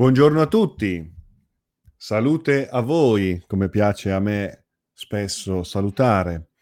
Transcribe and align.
Buongiorno 0.00 0.40
a 0.40 0.46
tutti, 0.46 1.14
salute 1.94 2.66
a 2.70 2.80
voi, 2.80 3.44
come 3.46 3.68
piace 3.68 4.10
a 4.10 4.18
me 4.18 4.64
spesso 4.94 5.62
salutare. 5.62 6.52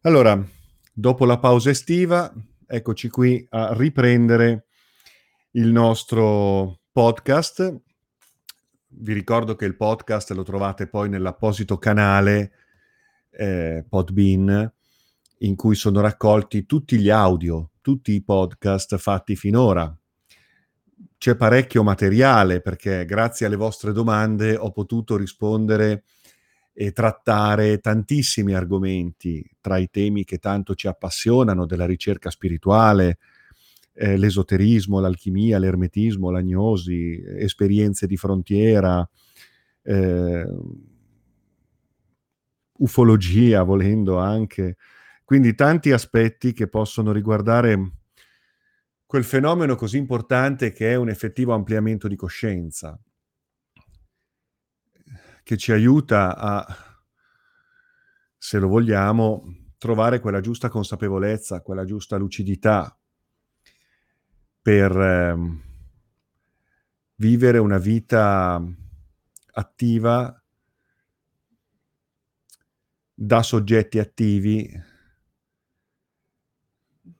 Allora, 0.00 0.44
dopo 0.92 1.24
la 1.26 1.38
pausa 1.38 1.70
estiva, 1.70 2.34
eccoci 2.66 3.08
qui 3.08 3.46
a 3.50 3.72
riprendere 3.72 4.66
il 5.52 5.68
nostro 5.68 6.80
podcast. 6.90 7.82
Vi 8.88 9.12
ricordo 9.12 9.54
che 9.54 9.64
il 9.64 9.76
podcast 9.76 10.32
lo 10.32 10.42
trovate 10.42 10.88
poi 10.88 11.08
nell'apposito 11.08 11.78
canale 11.78 12.50
eh, 13.30 13.86
Podbean, 13.88 14.74
in 15.38 15.54
cui 15.54 15.76
sono 15.76 16.00
raccolti 16.00 16.66
tutti 16.66 16.98
gli 16.98 17.10
audio, 17.10 17.70
tutti 17.80 18.10
i 18.10 18.24
podcast 18.24 18.96
fatti 18.96 19.36
finora 19.36 19.96
c'è 21.18 21.36
parecchio 21.36 21.82
materiale 21.82 22.60
perché 22.60 23.04
grazie 23.04 23.46
alle 23.46 23.56
vostre 23.56 23.92
domande 23.92 24.56
ho 24.56 24.70
potuto 24.70 25.16
rispondere 25.16 26.04
e 26.72 26.92
trattare 26.92 27.78
tantissimi 27.78 28.52
argomenti 28.52 29.42
tra 29.62 29.78
i 29.78 29.88
temi 29.88 30.24
che 30.24 30.36
tanto 30.36 30.74
ci 30.74 30.86
appassionano 30.86 31.64
della 31.64 31.86
ricerca 31.86 32.28
spirituale, 32.28 33.16
eh, 33.94 34.18
l'esoterismo, 34.18 35.00
l'alchimia, 35.00 35.58
l'ermetismo, 35.58 36.30
l'agnosi, 36.30 37.22
esperienze 37.38 38.06
di 38.06 38.18
frontiera, 38.18 39.08
eh, 39.82 40.46
ufologia 42.78 43.62
volendo 43.62 44.18
anche. 44.18 44.76
Quindi 45.24 45.54
tanti 45.54 45.92
aspetti 45.92 46.52
che 46.52 46.68
possono 46.68 47.10
riguardare 47.10 47.92
quel 49.06 49.24
fenomeno 49.24 49.76
così 49.76 49.96
importante 49.96 50.72
che 50.72 50.90
è 50.90 50.96
un 50.96 51.08
effettivo 51.08 51.54
ampliamento 51.54 52.08
di 52.08 52.16
coscienza, 52.16 52.98
che 55.44 55.56
ci 55.56 55.70
aiuta 55.70 56.36
a, 56.36 56.66
se 58.36 58.58
lo 58.58 58.66
vogliamo, 58.66 59.66
trovare 59.78 60.18
quella 60.18 60.40
giusta 60.40 60.68
consapevolezza, 60.68 61.62
quella 61.62 61.84
giusta 61.84 62.16
lucidità 62.16 62.98
per 64.60 64.90
eh, 64.96 65.36
vivere 67.14 67.58
una 67.58 67.78
vita 67.78 68.60
attiva 69.52 70.42
da 73.14 73.42
soggetti 73.42 74.00
attivi 74.00 74.94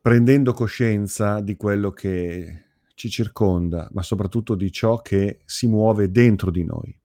prendendo 0.01 0.53
coscienza 0.53 1.41
di 1.41 1.57
quello 1.57 1.91
che 1.91 2.65
ci 2.95 3.11
circonda, 3.11 3.89
ma 3.93 4.03
soprattutto 4.03 4.55
di 4.55 4.73
ciò 4.73 5.03
che 5.03 5.41
si 5.45 5.67
muove 5.67 6.11
dentro 6.11 6.51
di 6.51 6.65
noi. 6.65 6.99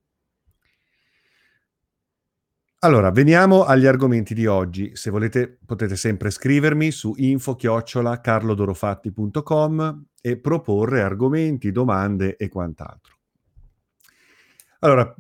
Allora, 2.84 3.12
veniamo 3.12 3.64
agli 3.64 3.86
argomenti 3.86 4.34
di 4.34 4.48
oggi. 4.48 4.96
Se 4.96 5.12
volete 5.12 5.60
potete 5.64 5.96
sempre 5.96 6.32
scrivermi 6.32 6.90
su 6.90 7.14
info-carlodorofatti.com 7.16 10.06
e 10.20 10.40
proporre 10.40 11.02
argomenti, 11.02 11.72
domande 11.72 12.36
e 12.38 12.50
quant'altro. 12.50 13.18
Allora, 14.80 15.16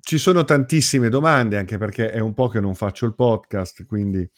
ci 0.00 0.18
sono 0.18 0.44
tantissime 0.44 1.08
domande, 1.08 1.56
anche 1.56 1.78
perché 1.78 2.10
è 2.10 2.18
un 2.18 2.34
po' 2.34 2.48
che 2.48 2.60
non 2.60 2.74
faccio 2.74 3.06
il 3.06 3.14
podcast, 3.14 3.86
quindi 3.86 4.30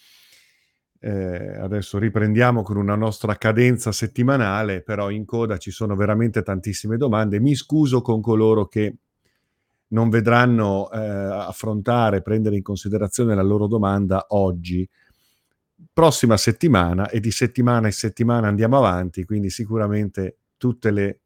eh, 1.04 1.56
adesso 1.58 1.98
riprendiamo 1.98 2.62
con 2.62 2.76
una 2.76 2.94
nostra 2.94 3.34
cadenza 3.34 3.90
settimanale, 3.90 4.82
però 4.82 5.10
in 5.10 5.24
coda 5.24 5.56
ci 5.56 5.72
sono 5.72 5.96
veramente 5.96 6.42
tantissime 6.42 6.96
domande. 6.96 7.40
Mi 7.40 7.56
scuso 7.56 8.02
con 8.02 8.20
coloro 8.20 8.68
che 8.68 8.98
non 9.88 10.10
vedranno 10.10 10.88
eh, 10.92 10.98
affrontare, 10.98 12.22
prendere 12.22 12.54
in 12.54 12.62
considerazione 12.62 13.34
la 13.34 13.42
loro 13.42 13.66
domanda 13.66 14.26
oggi. 14.28 14.88
Prossima 15.92 16.36
settimana 16.36 17.08
e 17.08 17.18
di 17.18 17.32
settimana 17.32 17.88
in 17.88 17.92
settimana 17.92 18.46
andiamo 18.46 18.78
avanti, 18.78 19.24
quindi 19.24 19.50
sicuramente 19.50 20.36
tutte 20.56 20.92
le 20.92 21.20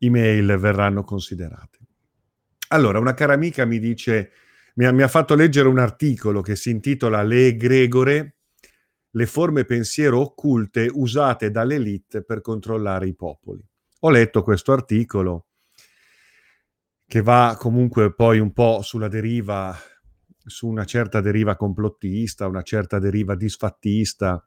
email 0.00 0.58
verranno 0.58 1.02
considerate. 1.02 1.78
Allora, 2.68 2.98
una 2.98 3.14
cara 3.14 3.32
amica 3.32 3.64
mi 3.64 3.78
dice, 3.78 4.32
mi 4.74 4.84
ha, 4.84 4.92
mi 4.92 5.02
ha 5.02 5.08
fatto 5.08 5.34
leggere 5.34 5.68
un 5.68 5.78
articolo 5.78 6.42
che 6.42 6.56
si 6.56 6.68
intitola 6.68 7.22
Le 7.22 7.46
egregore 7.46 8.34
le 9.14 9.26
forme 9.26 9.64
pensiero 9.64 10.20
occulte 10.20 10.88
usate 10.92 11.50
dall'elite 11.50 12.22
per 12.22 12.40
controllare 12.40 13.06
i 13.06 13.14
popoli. 13.14 13.64
Ho 14.00 14.10
letto 14.10 14.42
questo 14.42 14.72
articolo 14.72 15.46
che 17.06 17.20
va 17.20 17.56
comunque 17.58 18.14
poi 18.14 18.38
un 18.38 18.52
po' 18.52 18.80
sulla 18.82 19.08
deriva, 19.08 19.76
su 20.44 20.66
una 20.66 20.84
certa 20.84 21.20
deriva 21.20 21.56
complottista, 21.56 22.46
una 22.46 22.62
certa 22.62 22.98
deriva 22.98 23.34
disfattista, 23.34 24.42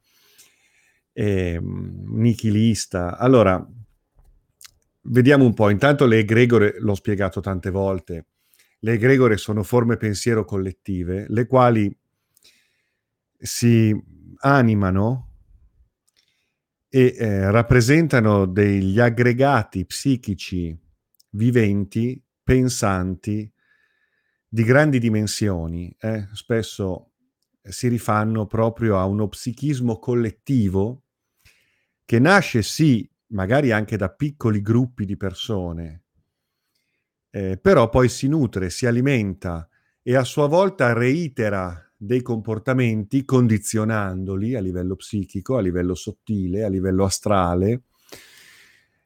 eh, 1.13 1.59
nichilista. 1.61 3.17
Allora, 3.17 3.63
vediamo 5.03 5.45
un 5.45 5.53
po'. 5.53 5.69
Intanto 5.69 6.07
le 6.07 6.19
egregore, 6.19 6.77
l'ho 6.79 6.95
spiegato 6.95 7.39
tante 7.39 7.69
volte, 7.69 8.25
le 8.79 8.93
egregore 8.93 9.37
sono 9.37 9.61
forme 9.61 9.97
pensiero 9.97 10.43
collettive, 10.43 11.27
le 11.29 11.45
quali 11.45 11.95
si 13.37 13.93
animano 14.45 15.31
e 16.87 17.15
eh, 17.17 17.51
rappresentano 17.51 18.45
degli 18.45 18.99
aggregati 18.99 19.85
psichici 19.85 20.77
viventi, 21.31 22.23
pensanti, 22.43 23.51
di 24.47 24.63
grandi 24.63 24.99
dimensioni. 24.99 25.93
Eh? 25.99 26.27
Spesso 26.33 27.13
si 27.61 27.87
rifanno 27.87 28.45
proprio 28.45 28.99
a 28.99 29.05
uno 29.05 29.27
psichismo 29.27 29.97
collettivo 29.97 31.03
che 32.05 32.19
nasce 32.19 32.61
sì, 32.61 33.09
magari 33.29 33.71
anche 33.71 33.97
da 33.97 34.09
piccoli 34.09 34.61
gruppi 34.61 35.05
di 35.05 35.17
persone, 35.17 36.03
eh, 37.31 37.57
però 37.57 37.89
poi 37.89 38.07
si 38.09 38.27
nutre, 38.27 38.69
si 38.69 38.85
alimenta 38.85 39.67
e 40.03 40.15
a 40.15 40.23
sua 40.23 40.45
volta 40.47 40.93
reitera 40.93 41.84
dei 41.97 42.21
comportamenti 42.21 43.23
condizionandoli 43.23 44.55
a 44.55 44.61
livello 44.61 44.95
psichico, 44.95 45.57
a 45.57 45.61
livello 45.61 45.95
sottile, 45.95 46.63
a 46.63 46.69
livello 46.69 47.05
astrale, 47.05 47.83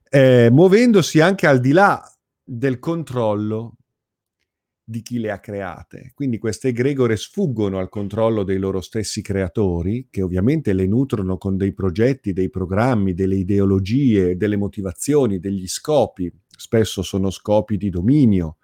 eh, 0.10 0.50
muovendosi 0.52 1.20
anche 1.20 1.46
al 1.46 1.60
di 1.60 1.72
là 1.72 2.04
del 2.44 2.80
controllo 2.80 3.76
di 4.90 5.04
chi 5.04 5.20
le 5.20 5.30
ha 5.30 5.40
create. 5.40 6.14
Quindi 6.16 6.40
queste 6.40 6.70
egregore 6.70 7.16
sfuggono 7.16 7.78
al 7.78 7.90
controllo 7.90 8.44
dei 8.44 8.58
loro 8.58 8.82
stessi 8.82 9.22
creatori, 9.22 10.08
che 10.10 10.24
ovviamente 10.24 10.74
le 10.74 10.88
nutrono 10.88 11.38
con 11.38 11.58
dei 11.58 11.74
progetti, 11.74 12.34
dei 12.34 12.50
programmi, 12.50 13.14
delle 13.14 13.36
ideologie, 13.36 14.36
delle 14.36 14.58
motivazioni, 14.58 15.40
degli 15.40 15.68
scopi. 15.68 16.32
Spesso 16.48 17.04
sono 17.04 17.30
scopi 17.30 17.78
di 17.78 17.92
dominio, 17.92 18.58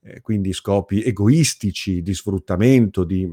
eh, 0.00 0.20
quindi 0.20 0.52
scopi 0.52 1.02
egoistici, 1.02 2.02
di 2.02 2.14
sfruttamento, 2.14 3.04
di, 3.04 3.30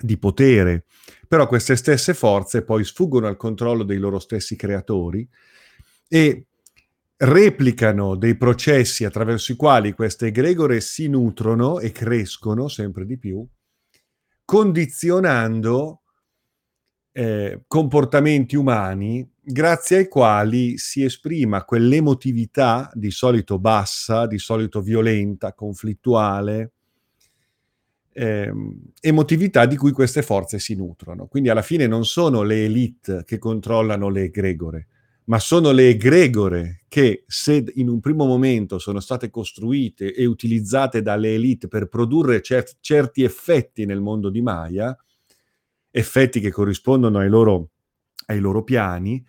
di 0.00 0.18
potere. 0.18 0.84
Però 1.26 1.46
queste 1.46 1.76
stesse 1.76 2.14
forze 2.14 2.62
poi 2.62 2.84
sfuggono 2.84 3.26
al 3.26 3.36
controllo 3.36 3.82
dei 3.82 3.98
loro 3.98 4.18
stessi 4.18 4.56
creatori 4.56 5.28
e 6.08 6.46
replicano 7.16 8.16
dei 8.16 8.36
processi 8.36 9.04
attraverso 9.04 9.52
i 9.52 9.56
quali 9.56 9.92
queste 9.92 10.26
egregore 10.26 10.80
si 10.80 11.08
nutrono 11.08 11.78
e 11.80 11.92
crescono 11.92 12.68
sempre 12.68 13.06
di 13.06 13.18
più, 13.18 13.46
condizionando 14.44 16.03
eh, 17.16 17.62
comportamenti 17.68 18.56
umani 18.56 19.24
grazie 19.40 19.98
ai 19.98 20.08
quali 20.08 20.78
si 20.78 21.04
esprima 21.04 21.64
quell'emotività 21.64 22.90
di 22.92 23.12
solito 23.12 23.60
bassa, 23.60 24.26
di 24.26 24.38
solito 24.38 24.80
violenta, 24.80 25.52
conflittuale, 25.52 26.72
eh, 28.12 28.52
emotività 29.00 29.64
di 29.66 29.76
cui 29.76 29.92
queste 29.92 30.22
forze 30.22 30.58
si 30.58 30.74
nutrono. 30.74 31.26
Quindi 31.26 31.50
alla 31.50 31.62
fine 31.62 31.86
non 31.86 32.04
sono 32.04 32.42
le 32.42 32.64
elite 32.64 33.22
che 33.24 33.38
controllano 33.38 34.08
le 34.08 34.22
egregore, 34.22 34.88
ma 35.26 35.38
sono 35.38 35.70
le 35.70 35.90
egregore 35.90 36.82
che 36.88 37.22
se 37.28 37.64
in 37.74 37.88
un 37.88 38.00
primo 38.00 38.26
momento 38.26 38.80
sono 38.80 38.98
state 38.98 39.30
costruite 39.30 40.12
e 40.12 40.24
utilizzate 40.26 41.00
dalle 41.00 41.34
elite 41.34 41.68
per 41.68 41.86
produrre 41.86 42.42
cer- 42.42 42.78
certi 42.80 43.22
effetti 43.22 43.84
nel 43.84 44.00
mondo 44.00 44.30
di 44.30 44.42
Maya, 44.42 44.96
effetti 45.96 46.40
che 46.40 46.50
corrispondono 46.50 47.20
ai 47.20 47.28
loro 47.28 47.70
ai 48.26 48.40
loro 48.40 48.62
piani. 48.62 49.24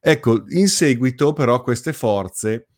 Ecco, 0.00 0.44
in 0.48 0.68
seguito 0.68 1.32
però 1.32 1.62
queste 1.62 1.92
forze 1.92 2.68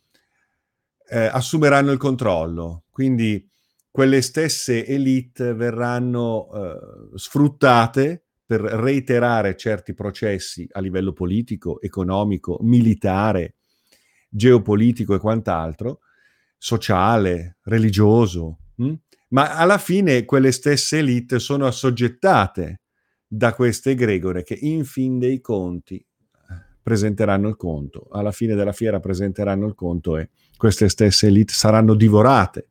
eh, 1.09 1.25
assumeranno 1.25 1.91
il 1.91 1.97
controllo, 1.97 2.85
quindi 2.89 3.49
quelle 3.89 4.21
stesse 4.21 4.85
elite 4.85 5.53
verranno 5.53 6.49
eh, 6.51 7.17
sfruttate 7.17 8.25
per 8.45 8.61
reiterare 8.61 9.55
certi 9.55 9.93
processi 9.93 10.67
a 10.71 10.79
livello 10.79 11.13
politico, 11.13 11.79
economico, 11.81 12.57
militare, 12.61 13.55
geopolitico 14.29 15.15
e 15.15 15.19
quant'altro, 15.19 15.99
sociale, 16.57 17.57
religioso, 17.63 18.59
mh? 18.75 18.85
Hm? 18.85 18.93
ma 19.29 19.55
alla 19.55 19.79
fine 19.79 20.25
quelle 20.25 20.51
stesse 20.51 20.99
elite 20.99 21.39
sono 21.39 21.65
assoggettate 21.65 22.82
da 23.35 23.55
queste 23.55 23.91
egregore 23.91 24.43
che 24.43 24.53
in 24.53 24.85
fin 24.85 25.17
dei 25.17 25.41
conti 25.41 25.95
eh, 25.95 26.05
presenteranno 26.83 27.47
il 27.47 27.55
conto, 27.55 28.07
alla 28.11 28.31
fine 28.31 28.53
della 28.53 28.73
fiera 28.73 28.99
presenteranno 28.99 29.65
il 29.65 29.73
conto 29.73 30.17
e 30.17 30.29
queste 30.55 30.87
stesse 30.87 31.27
elite 31.27 31.51
saranno 31.51 31.95
divorate 31.95 32.67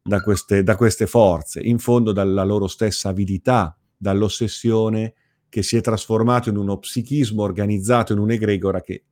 da 0.00 0.20
queste, 0.20 0.62
da 0.62 0.76
queste 0.76 1.08
forze, 1.08 1.60
in 1.60 1.78
fondo 1.78 2.12
dalla 2.12 2.44
loro 2.44 2.68
stessa 2.68 3.08
avidità, 3.08 3.76
dall'ossessione 3.96 5.14
che 5.48 5.64
si 5.64 5.76
è 5.76 5.80
trasformato 5.80 6.50
in 6.50 6.56
uno 6.56 6.78
psichismo 6.78 7.42
organizzato 7.42 8.12
in 8.12 8.20
un'egregora 8.20 8.80
che 8.80 9.04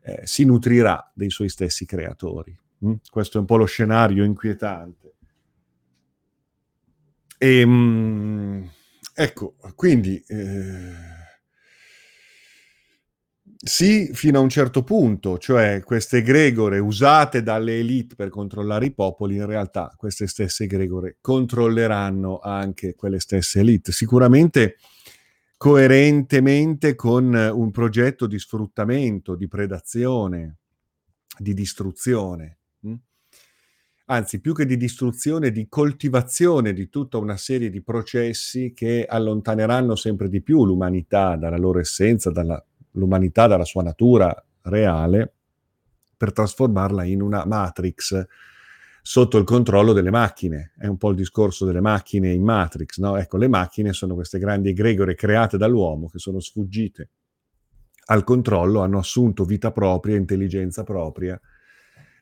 eh, 0.00 0.20
si 0.26 0.44
nutrirà 0.44 1.10
dei 1.12 1.30
suoi 1.30 1.48
stessi 1.48 1.84
creatori. 1.86 2.56
Mm? 2.86 2.94
Questo 3.10 3.38
è 3.38 3.40
un 3.40 3.46
po' 3.46 3.56
lo 3.56 3.64
scenario 3.64 4.22
inquietante. 4.22 5.14
E, 7.36 7.66
mm, 7.66 8.64
ecco, 9.20 9.56
quindi 9.74 10.22
eh, 10.28 10.92
sì, 13.60 14.10
fino 14.12 14.38
a 14.38 14.42
un 14.42 14.48
certo 14.48 14.84
punto, 14.84 15.38
cioè 15.38 15.82
queste 15.82 16.18
egregore 16.18 16.78
usate 16.78 17.42
dalle 17.42 17.80
elite 17.80 18.14
per 18.14 18.28
controllare 18.28 18.86
i 18.86 18.94
popoli, 18.94 19.34
in 19.34 19.46
realtà 19.46 19.92
queste 19.96 20.28
stesse 20.28 20.64
egregore 20.64 21.16
controlleranno 21.20 22.38
anche 22.38 22.94
quelle 22.94 23.18
stesse 23.18 23.58
elite. 23.58 23.90
Sicuramente 23.90 24.76
coerentemente 25.56 26.94
con 26.94 27.34
un 27.34 27.70
progetto 27.72 28.28
di 28.28 28.38
sfruttamento, 28.38 29.34
di 29.34 29.48
predazione, 29.48 30.58
di 31.36 31.54
distruzione. 31.54 32.57
Anzi, 34.10 34.40
più 34.40 34.54
che 34.54 34.64
di 34.64 34.78
distruzione, 34.78 35.50
di 35.50 35.68
coltivazione 35.68 36.72
di 36.72 36.88
tutta 36.88 37.18
una 37.18 37.36
serie 37.36 37.68
di 37.68 37.82
processi 37.82 38.72
che 38.72 39.04
allontaneranno 39.06 39.96
sempre 39.96 40.30
di 40.30 40.40
più 40.40 40.64
l'umanità 40.64 41.36
dalla 41.36 41.58
loro 41.58 41.78
essenza, 41.78 42.30
dall'umanità 42.30 43.46
dalla 43.46 43.66
sua 43.66 43.82
natura 43.82 44.34
reale, 44.62 45.34
per 46.16 46.32
trasformarla 46.32 47.04
in 47.04 47.20
una 47.20 47.44
matrix 47.44 48.26
sotto 49.02 49.36
il 49.36 49.44
controllo 49.44 49.92
delle 49.92 50.10
macchine. 50.10 50.72
È 50.78 50.86
un 50.86 50.96
po' 50.96 51.10
il 51.10 51.16
discorso 51.16 51.66
delle 51.66 51.82
macchine 51.82 52.32
in 52.32 52.42
Matrix, 52.42 52.98
no? 53.00 53.18
Ecco, 53.18 53.36
le 53.36 53.48
macchine 53.48 53.92
sono 53.92 54.14
queste 54.14 54.38
grandi 54.38 54.70
egregore 54.70 55.14
create 55.14 55.58
dall'uomo 55.58 56.08
che 56.08 56.18
sono 56.18 56.40
sfuggite 56.40 57.10
al 58.06 58.24
controllo, 58.24 58.80
hanno 58.80 58.98
assunto 58.98 59.44
vita 59.44 59.70
propria, 59.70 60.16
intelligenza 60.16 60.82
propria 60.82 61.38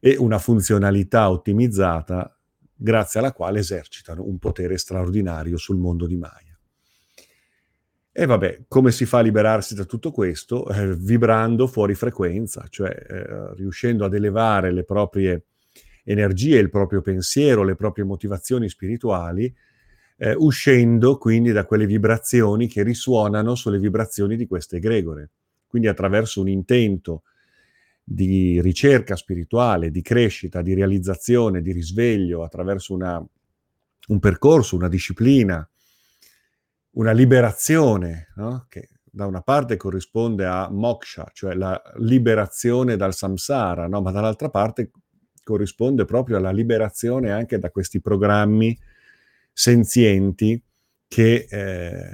e 0.00 0.16
una 0.16 0.38
funzionalità 0.38 1.30
ottimizzata 1.30 2.36
grazie 2.74 3.20
alla 3.20 3.32
quale 3.32 3.60
esercitano 3.60 4.24
un 4.24 4.38
potere 4.38 4.76
straordinario 4.76 5.56
sul 5.56 5.78
mondo 5.78 6.06
di 6.06 6.16
Maya. 6.16 6.58
E 8.18 8.24
vabbè, 8.24 8.64
come 8.66 8.92
si 8.92 9.04
fa 9.04 9.18
a 9.18 9.22
liberarsi 9.22 9.74
da 9.74 9.84
tutto 9.84 10.10
questo? 10.10 10.66
Eh, 10.68 10.96
vibrando 10.96 11.66
fuori 11.66 11.94
frequenza, 11.94 12.64
cioè 12.70 12.88
eh, 12.88 13.54
riuscendo 13.56 14.06
ad 14.06 14.14
elevare 14.14 14.72
le 14.72 14.84
proprie 14.84 15.44
energie, 16.02 16.58
il 16.58 16.70
proprio 16.70 17.02
pensiero, 17.02 17.62
le 17.62 17.74
proprie 17.74 18.04
motivazioni 18.04 18.70
spirituali, 18.70 19.54
eh, 20.16 20.34
uscendo 20.34 21.18
quindi 21.18 21.52
da 21.52 21.66
quelle 21.66 21.84
vibrazioni 21.84 22.68
che 22.68 22.82
risuonano 22.82 23.54
sulle 23.54 23.78
vibrazioni 23.78 24.36
di 24.36 24.46
queste 24.46 24.76
egregore. 24.76 25.30
Quindi 25.66 25.88
attraverso 25.88 26.40
un 26.40 26.48
intento 26.48 27.24
di 28.08 28.60
ricerca 28.60 29.16
spirituale, 29.16 29.90
di 29.90 30.00
crescita, 30.00 30.62
di 30.62 30.74
realizzazione, 30.74 31.60
di 31.60 31.72
risveglio, 31.72 32.44
attraverso 32.44 32.94
una, 32.94 33.20
un 34.06 34.18
percorso, 34.20 34.76
una 34.76 34.88
disciplina, 34.88 35.68
una 36.90 37.10
liberazione, 37.10 38.28
no? 38.36 38.66
che 38.68 38.90
da 39.02 39.26
una 39.26 39.40
parte 39.40 39.76
corrisponde 39.76 40.46
a 40.46 40.70
moksha, 40.70 41.28
cioè 41.32 41.54
la 41.54 41.82
liberazione 41.96 42.96
dal 42.96 43.12
samsara, 43.12 43.88
no? 43.88 44.00
ma 44.02 44.12
dall'altra 44.12 44.50
parte 44.50 44.92
corrisponde 45.42 46.04
proprio 46.04 46.36
alla 46.36 46.52
liberazione 46.52 47.32
anche 47.32 47.58
da 47.58 47.70
questi 47.70 48.00
programmi 48.00 48.78
senzienti 49.52 50.62
che 51.08 51.46
eh, 51.50 52.10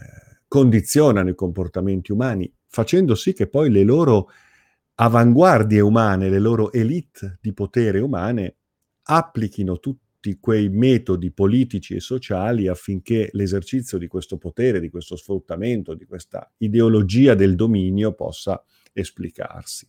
condizionano 0.48 1.28
i 1.28 1.34
comportamenti 1.34 2.12
umani, 2.12 2.50
facendo 2.66 3.14
sì 3.14 3.34
che 3.34 3.46
poi 3.46 3.70
le 3.70 3.82
loro 3.82 4.30
avanguardie 4.94 5.80
umane, 5.80 6.28
le 6.28 6.38
loro 6.38 6.72
elite 6.72 7.38
di 7.40 7.52
potere 7.52 8.00
umane 8.00 8.56
applichino 9.04 9.78
tutti 9.78 10.38
quei 10.38 10.68
metodi 10.68 11.32
politici 11.32 11.94
e 11.94 12.00
sociali 12.00 12.68
affinché 12.68 13.28
l'esercizio 13.32 13.98
di 13.98 14.06
questo 14.06 14.36
potere, 14.36 14.80
di 14.80 14.90
questo 14.90 15.16
sfruttamento, 15.16 15.94
di 15.94 16.04
questa 16.04 16.48
ideologia 16.58 17.34
del 17.34 17.56
dominio 17.56 18.12
possa 18.12 18.62
esplicarsi. 18.92 19.88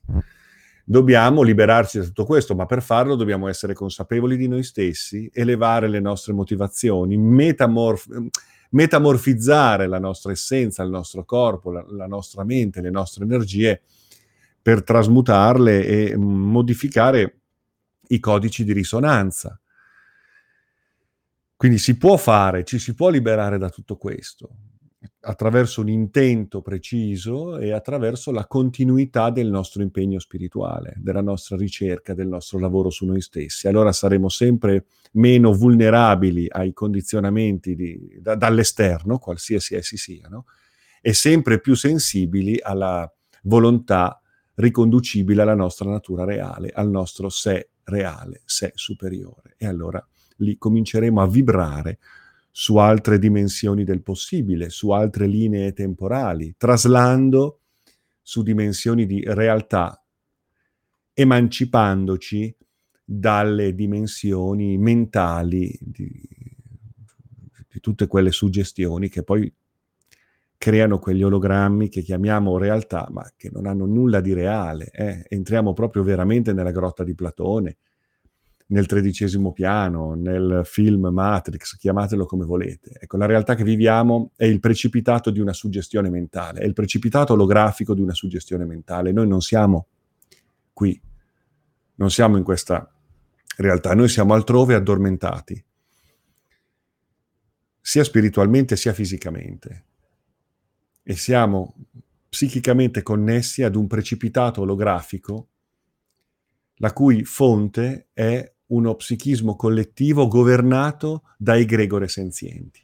Dobbiamo 0.85 1.43
liberarci 1.43 1.99
da 1.99 2.05
tutto 2.05 2.25
questo, 2.25 2.55
ma 2.55 2.65
per 2.65 2.81
farlo 2.81 3.15
dobbiamo 3.15 3.47
essere 3.47 3.73
consapevoli 3.73 4.35
di 4.35 4.47
noi 4.47 4.63
stessi, 4.63 5.29
elevare 5.31 5.87
le 5.87 5.99
nostre 5.99 6.33
motivazioni, 6.33 7.15
metamorf- 7.15 8.09
metamorfizzare 8.71 9.87
la 9.87 9.99
nostra 9.99 10.31
essenza, 10.31 10.83
il 10.83 10.89
nostro 10.89 11.23
corpo, 11.25 11.71
la, 11.71 11.85
la 11.89 12.07
nostra 12.07 12.43
mente, 12.43 12.81
le 12.81 12.89
nostre 12.89 13.23
energie 13.23 13.81
per 14.63 14.81
trasmutarle 14.81 15.85
e 15.85 16.17
modificare 16.17 17.41
i 18.07 18.19
codici 18.19 18.63
di 18.63 18.71
risonanza. 18.71 19.59
Quindi 21.55 21.77
si 21.77 21.97
può 21.97 22.17
fare, 22.17 22.63
ci 22.63 22.79
si 22.79 22.95
può 22.95 23.09
liberare 23.09 23.57
da 23.57 23.69
tutto 23.69 23.97
questo 23.97 24.55
attraverso 25.25 25.81
un 25.81 25.89
intento 25.89 26.61
preciso 26.61 27.57
e 27.57 27.71
attraverso 27.71 28.31
la 28.31 28.45
continuità 28.45 29.29
del 29.29 29.49
nostro 29.49 29.81
impegno 29.81 30.19
spirituale, 30.19 30.93
della 30.97 31.21
nostra 31.21 31.55
ricerca, 31.55 32.13
del 32.13 32.27
nostro 32.27 32.59
lavoro 32.59 32.89
su 32.89 33.05
noi 33.05 33.21
stessi. 33.21 33.67
Allora 33.67 33.91
saremo 33.91 34.29
sempre 34.29 34.85
meno 35.13 35.53
vulnerabili 35.53 36.47
ai 36.49 36.73
condizionamenti 36.73 37.75
di, 37.75 38.17
da, 38.19 38.35
dall'esterno, 38.35 39.17
qualsiasi 39.19 39.75
essi 39.75 39.97
siano, 39.97 40.45
e 41.01 41.13
sempre 41.13 41.59
più 41.59 41.75
sensibili 41.75 42.59
alla 42.61 43.09
volontà 43.43 44.21
riconducibile 44.55 45.41
alla 45.41 45.55
nostra 45.55 45.89
natura 45.89 46.23
reale, 46.25 46.69
al 46.69 46.89
nostro 46.89 47.29
sé 47.29 47.69
reale, 47.83 48.41
sé 48.45 48.71
superiore. 48.75 49.55
E 49.57 49.65
allora 49.65 50.05
lì 50.37 50.57
cominceremo 50.57 51.21
a 51.21 51.27
vibrare 51.27 51.99
su 52.51 52.77
altre 52.77 53.17
dimensioni 53.17 53.83
del 53.83 54.03
possibile, 54.03 54.69
su 54.69 54.91
altre 54.91 55.25
linee 55.25 55.73
temporali, 55.73 56.53
traslando 56.55 57.61
su 58.21 58.43
dimensioni 58.43 59.05
di 59.05 59.23
realtà, 59.25 60.01
emancipandoci 61.13 62.55
dalle 63.03 63.73
dimensioni 63.73 64.77
mentali 64.77 65.77
di, 65.81 66.07
di 67.69 67.79
tutte 67.79 68.07
quelle 68.07 68.31
suggestioni 68.31 69.09
che 69.09 69.23
poi 69.23 69.51
creano 70.63 70.97
quegli 70.97 71.23
ologrammi 71.23 71.89
che 71.89 72.01
chiamiamo 72.01 72.57
realtà, 72.57 73.09
ma 73.11 73.29
che 73.35 73.49
non 73.51 73.65
hanno 73.65 73.85
nulla 73.85 74.21
di 74.21 74.31
reale. 74.31 74.91
Eh? 74.93 75.25
Entriamo 75.27 75.73
proprio 75.73 76.03
veramente 76.03 76.53
nella 76.53 76.71
grotta 76.71 77.03
di 77.03 77.13
Platone, 77.13 77.79
nel 78.67 78.85
tredicesimo 78.85 79.51
piano, 79.51 80.13
nel 80.13 80.61
film 80.63 81.07
Matrix, 81.07 81.75
chiamatelo 81.75 82.25
come 82.25 82.45
volete. 82.45 82.97
Ecco, 82.97 83.17
la 83.17 83.25
realtà 83.25 83.55
che 83.55 83.65
viviamo 83.65 84.31
è 84.37 84.45
il 84.45 84.61
precipitato 84.61 85.31
di 85.31 85.41
una 85.41 85.51
suggestione 85.51 86.09
mentale, 86.09 86.61
è 86.61 86.65
il 86.65 86.71
precipitato 86.71 87.33
olografico 87.33 87.93
di 87.93 88.01
una 88.01 88.13
suggestione 88.13 88.63
mentale. 88.63 89.11
Noi 89.11 89.27
non 89.27 89.41
siamo 89.41 89.87
qui, 90.71 90.97
non 91.95 92.09
siamo 92.09 92.37
in 92.37 92.43
questa 92.45 92.89
realtà, 93.57 93.93
noi 93.95 94.07
siamo 94.07 94.33
altrove 94.33 94.75
addormentati, 94.75 95.61
sia 97.81 98.03
spiritualmente 98.05 98.77
sia 98.77 98.93
fisicamente. 98.93 99.87
E 101.03 101.15
siamo 101.15 101.75
psichicamente 102.29 103.03
connessi 103.03 103.61
ad 103.61 103.75
un 103.75 103.87
precipitato 103.87 104.61
olografico 104.61 105.49
la 106.77 106.91
cui 106.91 107.23
fonte 107.23 108.07
è 108.13 108.51
uno 108.67 108.95
psichismo 108.95 109.55
collettivo 109.55 110.27
governato 110.27 111.23
da 111.37 111.55
egregore 111.55 112.07
senzienti. 112.07 112.81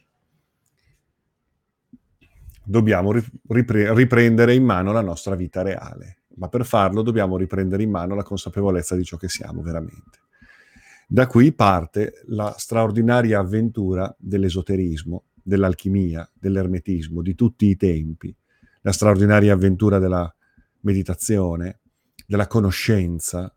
Dobbiamo 2.64 3.12
ripre- 3.48 3.92
riprendere 3.94 4.54
in 4.54 4.64
mano 4.64 4.92
la 4.92 5.00
nostra 5.00 5.34
vita 5.34 5.62
reale, 5.62 6.22
ma 6.36 6.48
per 6.48 6.64
farlo 6.64 7.02
dobbiamo 7.02 7.36
riprendere 7.36 7.82
in 7.82 7.90
mano 7.90 8.14
la 8.14 8.22
consapevolezza 8.22 8.94
di 8.94 9.04
ciò 9.04 9.16
che 9.16 9.28
siamo 9.28 9.62
veramente. 9.62 10.20
Da 11.08 11.26
qui 11.26 11.52
parte 11.52 12.22
la 12.28 12.54
straordinaria 12.56 13.40
avventura 13.40 14.14
dell'esoterismo, 14.16 15.24
dell'alchimia, 15.42 16.28
dell'ermetismo, 16.32 17.22
di 17.22 17.34
tutti 17.34 17.66
i 17.66 17.76
tempi, 17.76 18.34
la 18.82 18.92
straordinaria 18.92 19.52
avventura 19.52 19.98
della 19.98 20.32
meditazione, 20.80 21.80
della 22.26 22.46
conoscenza, 22.46 23.54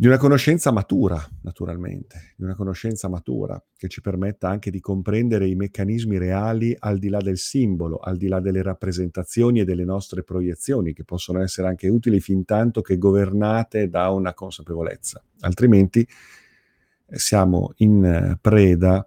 di 0.00 0.06
una 0.06 0.16
conoscenza 0.16 0.72
matura, 0.72 1.22
naturalmente, 1.42 2.32
di 2.36 2.44
una 2.44 2.54
conoscenza 2.54 3.06
matura 3.08 3.62
che 3.76 3.88
ci 3.88 4.00
permetta 4.00 4.48
anche 4.48 4.70
di 4.70 4.80
comprendere 4.80 5.46
i 5.46 5.54
meccanismi 5.54 6.16
reali 6.16 6.74
al 6.78 6.98
di 6.98 7.10
là 7.10 7.18
del 7.18 7.36
simbolo, 7.36 7.98
al 7.98 8.16
di 8.16 8.26
là 8.26 8.40
delle 8.40 8.62
rappresentazioni 8.62 9.60
e 9.60 9.64
delle 9.64 9.84
nostre 9.84 10.22
proiezioni, 10.22 10.94
che 10.94 11.04
possono 11.04 11.42
essere 11.42 11.68
anche 11.68 11.88
utili 11.88 12.18
fin 12.20 12.46
tanto 12.46 12.80
che 12.80 12.96
governate 12.96 13.90
da 13.90 14.08
una 14.08 14.32
consapevolezza. 14.32 15.22
Altrimenti 15.40 16.00
eh, 16.00 17.18
siamo 17.18 17.72
in 17.76 18.02
eh, 18.02 18.38
preda 18.40 19.06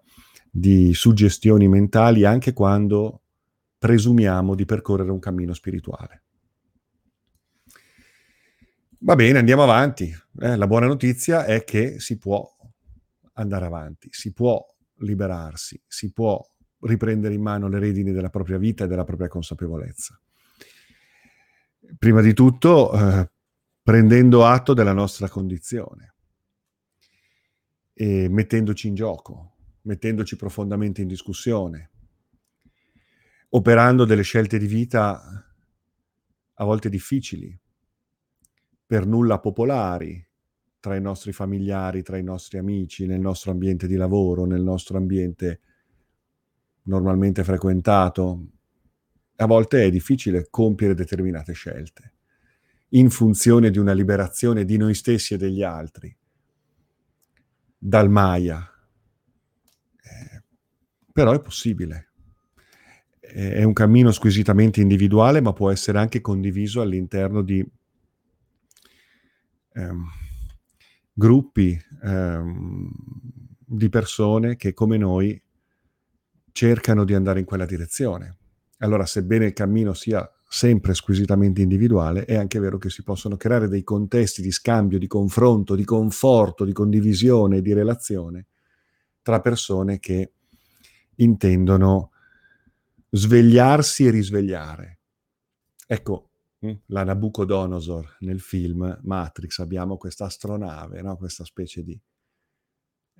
di 0.55 0.93
suggestioni 0.93 1.67
mentali 1.67 2.25
anche 2.25 2.53
quando 2.53 3.21
presumiamo 3.79 4.53
di 4.53 4.65
percorrere 4.65 5.09
un 5.09 5.17
cammino 5.17 5.51
spirituale. 5.51 6.21
Va 8.99 9.15
bene, 9.15 9.39
andiamo 9.39 9.63
avanti. 9.63 10.15
Eh, 10.39 10.55
la 10.55 10.67
buona 10.67 10.85
notizia 10.85 11.45
è 11.45 11.63
che 11.63 11.99
si 11.99 12.19
può 12.19 12.47
andare 13.33 13.65
avanti, 13.65 14.09
si 14.11 14.31
può 14.31 14.63
liberarsi, 14.97 15.81
si 15.87 16.11
può 16.11 16.39
riprendere 16.81 17.33
in 17.33 17.41
mano 17.41 17.67
le 17.67 17.79
redini 17.79 18.11
della 18.11 18.29
propria 18.29 18.59
vita 18.59 18.83
e 18.83 18.87
della 18.87 19.05
propria 19.05 19.29
consapevolezza. 19.29 20.21
Prima 21.97 22.21
di 22.21 22.33
tutto, 22.33 22.93
eh, 22.93 23.31
prendendo 23.81 24.45
atto 24.45 24.75
della 24.75 24.93
nostra 24.93 25.27
condizione 25.27 26.13
e 27.91 28.29
mettendoci 28.29 28.87
in 28.87 28.93
gioco, 28.93 29.52
mettendoci 29.83 30.35
profondamente 30.35 31.01
in 31.01 31.07
discussione, 31.07 31.91
operando 33.49 34.05
delle 34.05 34.23
scelte 34.23 34.57
di 34.57 34.67
vita 34.67 35.45
a 36.53 36.63
volte 36.65 36.89
difficili, 36.89 37.57
per 38.85 39.05
nulla 39.05 39.39
popolari 39.39 40.23
tra 40.79 40.95
i 40.95 41.01
nostri 41.01 41.31
familiari, 41.31 42.03
tra 42.03 42.17
i 42.17 42.23
nostri 42.23 42.57
amici, 42.57 43.05
nel 43.05 43.21
nostro 43.21 43.51
ambiente 43.51 43.87
di 43.87 43.95
lavoro, 43.95 44.45
nel 44.45 44.61
nostro 44.61 44.97
ambiente 44.97 45.61
normalmente 46.83 47.43
frequentato. 47.43 48.47
A 49.37 49.45
volte 49.45 49.83
è 49.83 49.89
difficile 49.89 50.47
compiere 50.49 50.93
determinate 50.93 51.53
scelte 51.53 52.13
in 52.89 53.09
funzione 53.09 53.71
di 53.71 53.79
una 53.79 53.93
liberazione 53.93 54.65
di 54.65 54.77
noi 54.77 54.93
stessi 54.93 55.33
e 55.33 55.37
degli 55.37 55.63
altri, 55.63 56.15
dal 57.77 58.09
Maya. 58.09 58.72
Però 61.13 61.31
è 61.31 61.39
possibile. 61.39 62.09
È 63.19 63.63
un 63.63 63.73
cammino 63.73 64.11
squisitamente 64.11 64.81
individuale, 64.81 65.41
ma 65.41 65.53
può 65.53 65.71
essere 65.71 65.99
anche 65.99 66.21
condiviso 66.21 66.81
all'interno 66.81 67.43
di 67.43 67.63
ehm, 69.73 70.05
gruppi 71.13 71.79
ehm, 72.03 72.91
di 73.59 73.89
persone 73.89 74.55
che 74.55 74.73
come 74.73 74.97
noi 74.97 75.39
cercano 76.51 77.03
di 77.05 77.13
andare 77.13 77.39
in 77.39 77.45
quella 77.45 77.65
direzione. 77.65 78.37
Allora, 78.79 79.05
sebbene 79.05 79.45
il 79.45 79.53
cammino 79.53 79.93
sia 79.93 80.27
sempre 80.47 80.93
squisitamente 80.93 81.61
individuale, 81.61 82.25
è 82.25 82.35
anche 82.35 82.59
vero 82.59 82.77
che 82.77 82.89
si 82.89 83.03
possono 83.03 83.37
creare 83.37 83.67
dei 83.67 83.83
contesti 83.83 84.41
di 84.41 84.51
scambio, 84.51 84.99
di 84.99 85.07
confronto, 85.07 85.75
di 85.75 85.85
conforto, 85.85 86.65
di 86.65 86.73
condivisione, 86.73 87.61
di 87.61 87.73
relazione 87.73 88.47
tra 89.23 89.39
persone 89.39 89.99
che 89.99 90.33
intendono 91.15 92.11
svegliarsi 93.09 94.07
e 94.07 94.09
risvegliare. 94.09 94.99
Ecco, 95.85 96.29
la 96.87 97.03
Nabucodonosor 97.03 98.17
nel 98.21 98.39
film 98.39 98.99
Matrix, 99.03 99.59
abbiamo 99.59 99.97
questa 99.97 100.25
astronave, 100.25 101.01
no? 101.01 101.17
questa 101.17 101.43
specie 101.43 101.83
di 101.83 101.99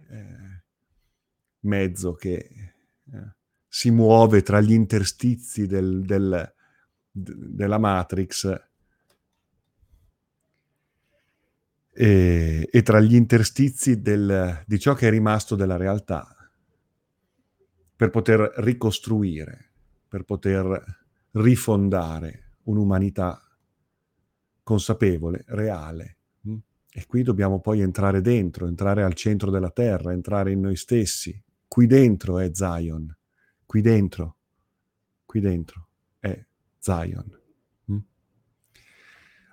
eh, 0.09 0.63
mezzo 1.61 2.13
che 2.13 2.35
eh, 2.37 3.35
si 3.67 3.91
muove 3.91 4.41
tra 4.41 4.61
gli 4.61 4.71
interstizi 4.71 5.67
del, 5.67 6.03
del, 6.03 6.53
d- 7.11 7.33
della 7.33 7.77
Matrix 7.77 8.61
e, 11.91 12.69
e, 12.71 12.81
tra 12.81 12.99
gli 12.99 13.15
interstizi 13.15 14.01
del, 14.01 14.63
di 14.65 14.79
ciò 14.79 14.93
che 14.93 15.07
è 15.07 15.11
rimasto 15.11 15.55
della 15.55 15.77
realtà 15.77 16.42
per 18.03 18.11
poter 18.11 18.51
ricostruire, 18.57 19.71
per 20.09 20.23
poter 20.23 21.05
rifondare 21.31 22.55
un'umanità 22.63 23.41
consapevole, 24.61 25.45
reale. 25.47 26.17
Mm? 26.45 26.57
E 26.91 27.05
qui 27.05 27.23
dobbiamo 27.23 27.61
poi 27.61 27.79
entrare 27.79 28.19
dentro, 28.19 28.67
entrare 28.67 29.03
al 29.03 29.13
centro 29.13 29.49
della 29.49 29.69
terra, 29.69 30.11
entrare 30.11 30.51
in 30.51 30.59
noi 30.59 30.75
stessi. 30.75 31.41
Qui 31.65 31.87
dentro 31.87 32.39
è 32.39 32.49
Zion, 32.51 33.15
qui 33.65 33.79
dentro, 33.79 34.35
qui 35.23 35.39
dentro 35.39 35.87
è 36.19 36.45
Zion. 36.79 37.39
Mm? 37.89 37.97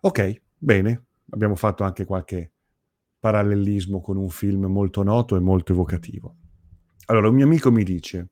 Ok, 0.00 0.42
bene, 0.59 1.04
abbiamo 1.30 1.54
fatto 1.54 1.85
anche 1.85 2.04
qualche 2.04 2.50
parallelismo 3.21 4.00
con 4.00 4.16
un 4.16 4.28
film 4.28 4.64
molto 4.64 5.04
noto 5.04 5.37
e 5.37 5.40
molto 5.40 5.71
evocativo. 5.73 6.35
Allora, 7.07 7.28
un 7.28 7.35
mio 7.37 7.45
amico 7.45 7.71
mi 7.71 7.85
dice, 7.85 8.30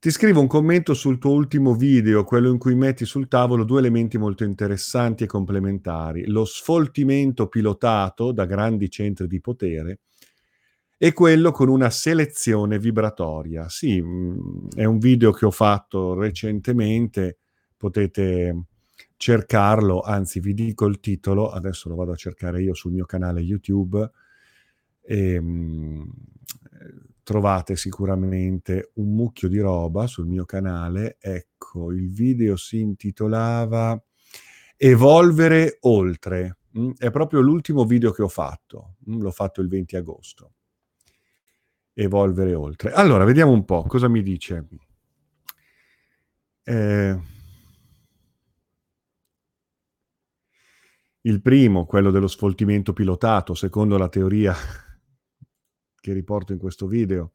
ti 0.00 0.10
scrivo 0.10 0.40
un 0.40 0.46
commento 0.46 0.94
sul 0.94 1.18
tuo 1.18 1.32
ultimo 1.32 1.74
video, 1.74 2.22
quello 2.22 2.50
in 2.50 2.58
cui 2.58 2.76
metti 2.76 3.04
sul 3.04 3.26
tavolo 3.26 3.64
due 3.64 3.80
elementi 3.80 4.16
molto 4.16 4.44
interessanti 4.44 5.24
e 5.24 5.26
complementari, 5.26 6.26
lo 6.26 6.44
sfoltimento 6.44 7.48
pilotato 7.48 8.30
da 8.30 8.44
grandi 8.44 8.88
centri 8.90 9.26
di 9.26 9.40
potere 9.40 10.00
e 10.96 11.12
quello 11.12 11.50
con 11.50 11.68
una 11.68 11.90
selezione 11.90 12.78
vibratoria. 12.78 13.68
Sì, 13.68 14.00
mm, 14.00 14.68
è 14.76 14.84
un 14.84 14.98
video 14.98 15.32
che 15.32 15.46
ho 15.46 15.50
fatto 15.50 16.14
recentemente, 16.14 17.38
potete 17.76 18.66
cercarlo, 19.16 20.00
anzi 20.00 20.38
vi 20.38 20.54
dico 20.54 20.86
il 20.86 21.00
titolo, 21.00 21.50
adesso 21.50 21.88
lo 21.88 21.96
vado 21.96 22.12
a 22.12 22.16
cercare 22.16 22.62
io 22.62 22.74
sul 22.74 22.92
mio 22.92 23.04
canale 23.04 23.40
YouTube. 23.40 24.10
E, 25.02 25.32
ehm, 25.34 26.12
trovate 27.28 27.76
sicuramente 27.76 28.92
un 28.94 29.14
mucchio 29.14 29.48
di 29.48 29.58
roba 29.58 30.06
sul 30.06 30.26
mio 30.26 30.46
canale. 30.46 31.18
Ecco, 31.20 31.92
il 31.92 32.10
video 32.10 32.56
si 32.56 32.80
intitolava 32.80 34.02
Evolvere 34.78 35.76
oltre. 35.80 36.56
Mm, 36.78 36.92
è 36.96 37.10
proprio 37.10 37.40
l'ultimo 37.40 37.84
video 37.84 38.12
che 38.12 38.22
ho 38.22 38.28
fatto. 38.28 38.94
Mm, 39.10 39.20
l'ho 39.20 39.30
fatto 39.30 39.60
il 39.60 39.68
20 39.68 39.96
agosto. 39.96 40.52
Evolvere 41.92 42.54
oltre. 42.54 42.92
Allora, 42.92 43.24
vediamo 43.24 43.52
un 43.52 43.66
po' 43.66 43.82
cosa 43.82 44.08
mi 44.08 44.22
dice. 44.22 44.66
Eh, 46.62 47.18
il 51.20 51.42
primo, 51.42 51.84
quello 51.84 52.10
dello 52.10 52.28
sfoltimento 52.28 52.94
pilotato, 52.94 53.52
secondo 53.52 53.98
la 53.98 54.08
teoria 54.08 54.56
che 56.08 56.14
riporto 56.14 56.52
in 56.52 56.58
questo 56.58 56.86
video, 56.86 57.32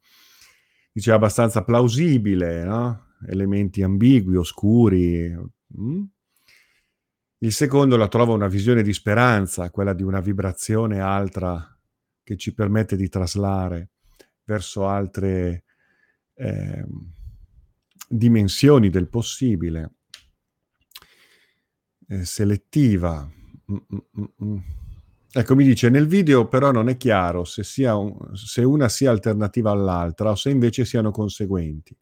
dice 0.92 1.12
abbastanza 1.12 1.62
plausibile, 1.62 2.64
no? 2.64 3.14
elementi 3.28 3.82
ambigui, 3.82 4.36
oscuri. 4.36 5.32
Mm? 5.80 6.02
Il 7.38 7.52
secondo 7.52 7.96
la 7.96 8.08
trova 8.08 8.32
una 8.32 8.48
visione 8.48 8.82
di 8.82 8.92
speranza, 8.92 9.70
quella 9.70 9.92
di 9.92 10.02
una 10.02 10.20
vibrazione 10.20 11.00
altra 11.00 11.70
che 12.22 12.36
ci 12.36 12.52
permette 12.52 12.96
di 12.96 13.08
traslare 13.08 13.90
verso 14.44 14.86
altre 14.88 15.64
eh, 16.34 16.84
dimensioni 18.08 18.90
del 18.90 19.08
possibile, 19.08 19.94
eh, 22.08 22.24
selettiva. 22.24 23.30
Mm, 23.70 23.76
mm, 23.76 23.98
mm, 24.20 24.44
mm. 24.44 24.83
Ecco, 25.36 25.56
mi 25.56 25.64
dice, 25.64 25.88
nel 25.88 26.06
video 26.06 26.46
però 26.46 26.70
non 26.70 26.88
è 26.88 26.96
chiaro 26.96 27.42
se, 27.42 27.64
sia 27.64 27.96
un, 27.96 28.16
se 28.34 28.62
una 28.62 28.88
sia 28.88 29.10
alternativa 29.10 29.72
all'altra 29.72 30.30
o 30.30 30.36
se 30.36 30.50
invece 30.50 30.84
siano 30.84 31.10
conseguenti. 31.10 31.96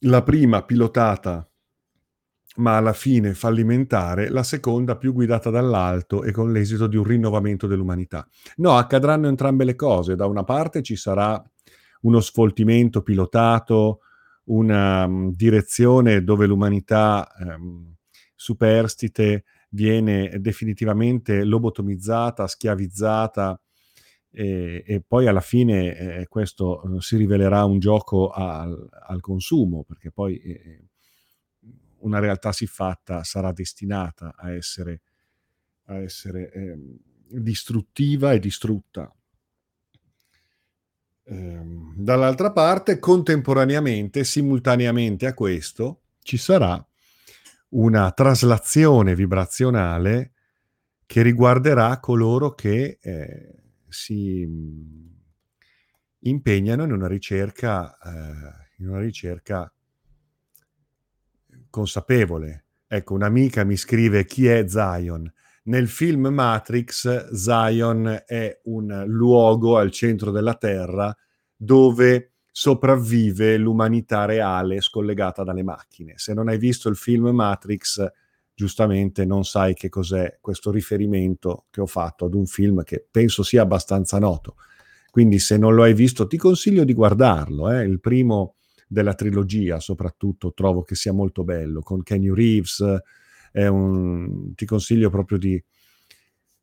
La 0.00 0.22
prima 0.24 0.64
pilotata 0.64 1.48
ma 2.56 2.76
alla 2.76 2.92
fine 2.92 3.34
fallimentare, 3.34 4.28
la 4.28 4.42
seconda 4.42 4.96
più 4.96 5.12
guidata 5.12 5.50
dall'alto 5.50 6.24
e 6.24 6.32
con 6.32 6.52
l'esito 6.52 6.88
di 6.88 6.96
un 6.96 7.04
rinnovamento 7.04 7.68
dell'umanità. 7.68 8.26
No, 8.56 8.76
accadranno 8.76 9.28
entrambe 9.28 9.64
le 9.64 9.76
cose. 9.76 10.16
Da 10.16 10.26
una 10.26 10.42
parte 10.42 10.82
ci 10.82 10.96
sarà 10.96 11.40
uno 12.00 12.20
sfoltimento 12.20 13.02
pilotato, 13.02 14.00
una 14.46 15.04
um, 15.04 15.32
direzione 15.32 16.24
dove 16.24 16.46
l'umanità 16.46 17.28
um, 17.38 17.94
superstite 18.34 19.44
viene 19.70 20.40
definitivamente 20.40 21.44
lobotomizzata, 21.44 22.46
schiavizzata 22.46 23.60
e, 24.30 24.82
e 24.86 25.02
poi 25.06 25.26
alla 25.26 25.40
fine 25.40 25.96
eh, 25.96 26.26
questo 26.28 26.96
eh, 26.96 27.00
si 27.00 27.16
rivelerà 27.16 27.64
un 27.64 27.78
gioco 27.78 28.30
al, 28.30 28.88
al 29.06 29.20
consumo, 29.20 29.84
perché 29.84 30.10
poi 30.10 30.38
eh, 30.38 30.88
una 32.00 32.18
realtà 32.18 32.52
siffatta 32.52 33.24
sarà 33.24 33.52
destinata 33.52 34.34
a 34.36 34.52
essere 34.52 35.00
a 35.88 35.98
essere 35.98 36.52
eh, 36.52 36.78
distruttiva 37.28 38.32
e 38.32 38.38
distrutta. 38.38 39.12
Ehm, 41.24 41.94
dall'altra 41.96 42.52
parte, 42.52 42.98
contemporaneamente, 42.98 44.24
simultaneamente 44.24 45.26
a 45.26 45.34
questo, 45.34 46.02
ci 46.22 46.36
sarà 46.36 46.86
una 47.70 48.10
traslazione 48.12 49.14
vibrazionale 49.14 50.32
che 51.06 51.22
riguarderà 51.22 51.98
coloro 52.00 52.54
che 52.54 52.98
eh, 53.00 53.62
si 53.88 54.44
mm, 54.46 55.06
impegnano 56.20 56.84
in 56.84 56.92
una 56.92 57.06
ricerca, 57.06 57.96
eh, 57.98 58.82
in 58.82 58.88
una 58.88 59.00
ricerca 59.00 59.72
consapevole. 61.70 62.66
Ecco, 62.86 63.14
un'amica 63.14 63.64
mi 63.64 63.76
scrive 63.76 64.24
chi 64.24 64.46
è 64.46 64.66
Zion. 64.66 65.30
Nel 65.64 65.88
film 65.88 66.28
Matrix, 66.28 67.30
Zion 67.32 68.22
è 68.26 68.60
un 68.64 69.04
luogo 69.06 69.76
al 69.76 69.90
centro 69.90 70.30
della 70.30 70.54
Terra 70.54 71.14
dove 71.54 72.32
sopravvive 72.58 73.56
l'umanità 73.56 74.24
reale 74.24 74.80
scollegata 74.80 75.44
dalle 75.44 75.62
macchine. 75.62 76.14
Se 76.16 76.34
non 76.34 76.48
hai 76.48 76.58
visto 76.58 76.88
il 76.88 76.96
film 76.96 77.28
Matrix, 77.28 78.04
giustamente 78.52 79.24
non 79.24 79.44
sai 79.44 79.74
che 79.74 79.88
cos'è 79.88 80.38
questo 80.40 80.72
riferimento 80.72 81.66
che 81.70 81.80
ho 81.80 81.86
fatto 81.86 82.24
ad 82.24 82.34
un 82.34 82.46
film 82.46 82.82
che 82.82 83.06
penso 83.08 83.44
sia 83.44 83.62
abbastanza 83.62 84.18
noto. 84.18 84.56
Quindi 85.08 85.38
se 85.38 85.56
non 85.56 85.76
lo 85.76 85.84
hai 85.84 85.94
visto 85.94 86.26
ti 86.26 86.36
consiglio 86.36 86.82
di 86.82 86.94
guardarlo, 86.94 87.70
eh? 87.70 87.84
il 87.84 88.00
primo 88.00 88.56
della 88.88 89.14
trilogia 89.14 89.78
soprattutto 89.78 90.52
trovo 90.52 90.82
che 90.82 90.96
sia 90.96 91.12
molto 91.12 91.44
bello, 91.44 91.80
con 91.80 92.02
Kenny 92.02 92.34
Reeves, 92.34 92.84
un... 93.52 94.52
ti 94.56 94.64
consiglio 94.64 95.10
proprio 95.10 95.38
di, 95.38 95.64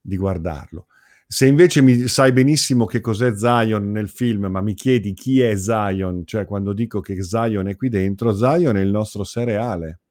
di 0.01 0.17
guardarlo. 0.17 0.87
Se 1.27 1.47
invece 1.47 1.81
mi 1.81 2.07
sai 2.07 2.31
benissimo 2.31 2.85
che 2.85 3.01
cos'è 3.01 3.35
Zion 3.35 3.91
nel 3.91 4.09
film, 4.09 4.45
ma 4.45 4.61
mi 4.61 4.75
chiedi 4.75 5.13
chi 5.13 5.41
è 5.41 5.55
Zion, 5.55 6.23
cioè 6.25 6.45
quando 6.45 6.71
dico 6.71 7.01
che 7.01 7.23
Zion 7.23 7.67
è 7.67 7.75
qui 7.75 7.89
dentro, 7.89 8.35
Zion 8.35 8.77
è 8.77 8.81
il 8.81 8.91
nostro 8.91 9.23
sé 9.23 9.43
reale, 9.43 10.01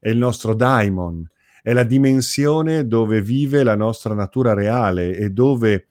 è 0.00 0.08
il 0.08 0.16
nostro 0.16 0.54
daimon, 0.54 1.28
è 1.62 1.72
la 1.74 1.84
dimensione 1.84 2.86
dove 2.86 3.20
vive 3.20 3.62
la 3.62 3.76
nostra 3.76 4.14
natura 4.14 4.54
reale 4.54 5.14
e 5.16 5.30
dove 5.30 5.88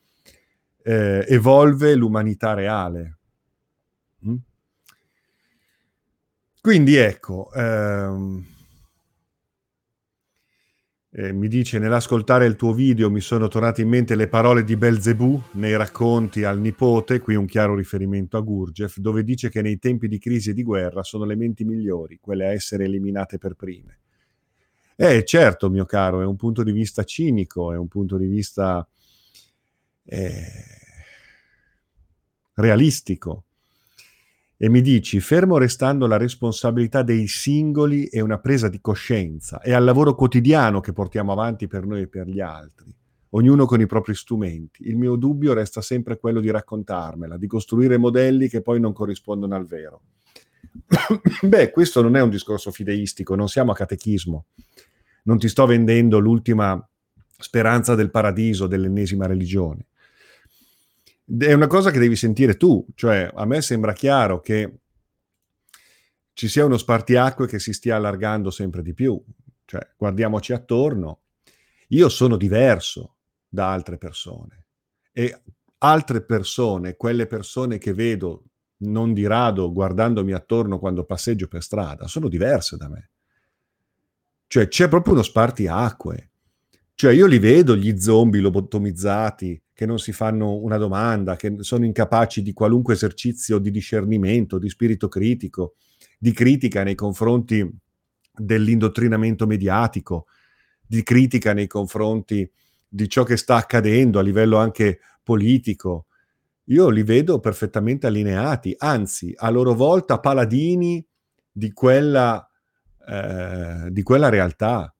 eh, 0.81 1.23
evolve 1.27 1.93
l'umanità 1.93 2.55
reale. 2.55 3.17
Mm? 4.27 4.35
Quindi 6.59 6.95
ecco, 6.95 7.51
ehm, 7.53 8.45
eh, 11.19 11.33
mi 11.33 11.47
dice 11.47 11.79
nell'ascoltare 11.79 12.45
il 12.45 12.55
tuo 12.55 12.73
video 12.73 13.09
mi 13.09 13.21
sono 13.21 13.47
tornate 13.47 13.81
in 13.81 13.89
mente 13.89 14.13
le 14.13 14.27
parole 14.27 14.63
di 14.63 14.77
Belzebù 14.77 15.41
nei 15.53 15.75
racconti 15.75 16.43
al 16.43 16.59
nipote, 16.59 17.21
qui 17.21 17.33
un 17.33 17.47
chiaro 17.47 17.73
riferimento 17.73 18.37
a 18.37 18.41
Gurdjieff, 18.41 18.97
dove 18.97 19.23
dice 19.23 19.49
che 19.49 19.63
nei 19.63 19.79
tempi 19.79 20.07
di 20.07 20.19
crisi 20.19 20.51
e 20.51 20.53
di 20.53 20.61
guerra 20.61 21.01
sono 21.01 21.25
le 21.25 21.35
menti 21.35 21.63
migliori, 21.63 22.19
quelle 22.21 22.45
a 22.45 22.51
essere 22.51 22.83
eliminate 22.83 23.39
per 23.39 23.55
prime. 23.55 23.97
Eh 24.95 25.25
certo, 25.25 25.71
mio 25.71 25.85
caro, 25.85 26.21
è 26.21 26.25
un 26.25 26.35
punto 26.35 26.61
di 26.61 26.71
vista 26.71 27.03
cinico, 27.03 27.73
è 27.73 27.77
un 27.77 27.87
punto 27.87 28.15
di 28.17 28.27
vista 28.27 28.87
eh, 30.03 30.45
realistico 32.53 33.46
e 34.59 34.69
mi 34.69 34.81
dici, 34.81 35.19
fermo 35.19 35.59
restando 35.59 36.07
la 36.07 36.17
responsabilità 36.17 37.03
dei 37.03 37.27
singoli 37.27 38.05
e 38.05 38.21
una 38.21 38.39
presa 38.39 38.69
di 38.69 38.81
coscienza, 38.81 39.61
è 39.61 39.71
al 39.71 39.83
lavoro 39.83 40.15
quotidiano 40.15 40.79
che 40.79 40.93
portiamo 40.93 41.31
avanti 41.31 41.67
per 41.67 41.85
noi 41.85 42.01
e 42.01 42.07
per 42.07 42.27
gli 42.27 42.39
altri, 42.39 42.91
ognuno 43.31 43.67
con 43.67 43.81
i 43.81 43.85
propri 43.85 44.15
strumenti. 44.15 44.87
Il 44.87 44.97
mio 44.97 45.15
dubbio 45.15 45.53
resta 45.53 45.81
sempre 45.81 46.17
quello 46.17 46.39
di 46.39 46.49
raccontarmela, 46.49 47.37
di 47.37 47.45
costruire 47.45 47.97
modelli 47.97 48.49
che 48.49 48.63
poi 48.63 48.79
non 48.79 48.93
corrispondono 48.93 49.53
al 49.53 49.67
vero. 49.67 50.01
Beh, 51.43 51.69
questo 51.69 52.01
non 52.01 52.15
è 52.15 52.21
un 52.21 52.31
discorso 52.31 52.71
fideistico, 52.71 53.35
non 53.35 53.49
siamo 53.49 53.73
a 53.73 53.75
catechismo. 53.75 54.45
Non 55.25 55.37
ti 55.37 55.49
sto 55.49 55.67
vendendo 55.67 56.17
l'ultima 56.17 56.83
speranza 57.37 57.93
del 57.93 58.09
paradiso 58.09 58.65
dell'ennesima 58.65 59.27
religione 59.27 59.86
è 61.39 61.51
una 61.51 61.67
cosa 61.67 61.91
che 61.91 61.99
devi 61.99 62.15
sentire 62.15 62.55
tu, 62.55 62.85
cioè 62.95 63.29
a 63.33 63.45
me 63.45 63.61
sembra 63.61 63.91
chiaro 63.91 64.39
che 64.39 64.79
ci 66.31 66.47
sia 66.47 66.65
uno 66.65 66.77
spartiacque 66.77 67.47
che 67.47 67.59
si 67.59 67.73
stia 67.73 67.97
allargando 67.97 68.49
sempre 68.49 68.81
di 68.81 68.93
più, 68.93 69.21
cioè 69.65 69.85
guardiamoci 69.97 70.53
attorno, 70.53 71.21
io 71.89 72.09
sono 72.09 72.37
diverso 72.37 73.15
da 73.49 73.71
altre 73.71 73.97
persone 73.97 74.65
e 75.11 75.41
altre 75.79 76.21
persone, 76.21 76.95
quelle 76.95 77.27
persone 77.27 77.77
che 77.77 77.93
vedo 77.93 78.43
non 78.79 79.13
di 79.13 79.25
rado 79.25 79.71
guardandomi 79.73 80.31
attorno 80.31 80.79
quando 80.79 81.03
passeggio 81.03 81.47
per 81.47 81.63
strada, 81.63 82.07
sono 82.07 82.29
diverse 82.29 82.77
da 82.77 82.87
me. 82.87 83.09
Cioè 84.47 84.67
c'è 84.67 84.87
proprio 84.87 85.13
uno 85.13 85.23
spartiacque. 85.23 86.29
Cioè 86.93 87.13
io 87.13 87.25
li 87.25 87.39
vedo 87.39 87.75
gli 87.75 87.99
zombie 87.99 88.41
lobotomizzati 88.41 89.61
che 89.77 89.85
non 89.85 89.99
si 89.99 90.11
fanno 90.11 90.55
una 90.55 90.77
domanda, 90.77 91.35
che 91.35 91.57
sono 91.59 91.85
incapaci 91.85 92.41
di 92.41 92.51
qualunque 92.51 92.95
esercizio 92.95 93.59
di 93.59 93.69
discernimento, 93.69 94.57
di 94.57 94.69
spirito 94.69 95.07
critico, 95.07 95.75
di 96.17 96.31
critica 96.31 96.81
nei 96.81 96.95
confronti 96.95 97.63
dell'indottrinamento 98.33 99.45
mediatico, 99.45 100.25
di 100.81 101.03
critica 101.03 101.53
nei 101.53 101.67
confronti 101.67 102.51
di 102.87 103.07
ciò 103.07 103.21
che 103.21 103.37
sta 103.37 103.57
accadendo 103.57 104.17
a 104.17 104.23
livello 104.23 104.57
anche 104.57 104.99
politico. 105.21 106.07
Io 106.69 106.89
li 106.89 107.03
vedo 107.03 107.39
perfettamente 107.39 108.07
allineati, 108.07 108.73
anzi, 108.79 109.31
a 109.37 109.47
loro 109.51 109.75
volta 109.75 110.19
paladini 110.19 111.05
di 111.51 111.71
quella, 111.71 112.49
eh, 113.07 113.89
di 113.91 114.01
quella 114.01 114.29
realtà. 114.29 114.91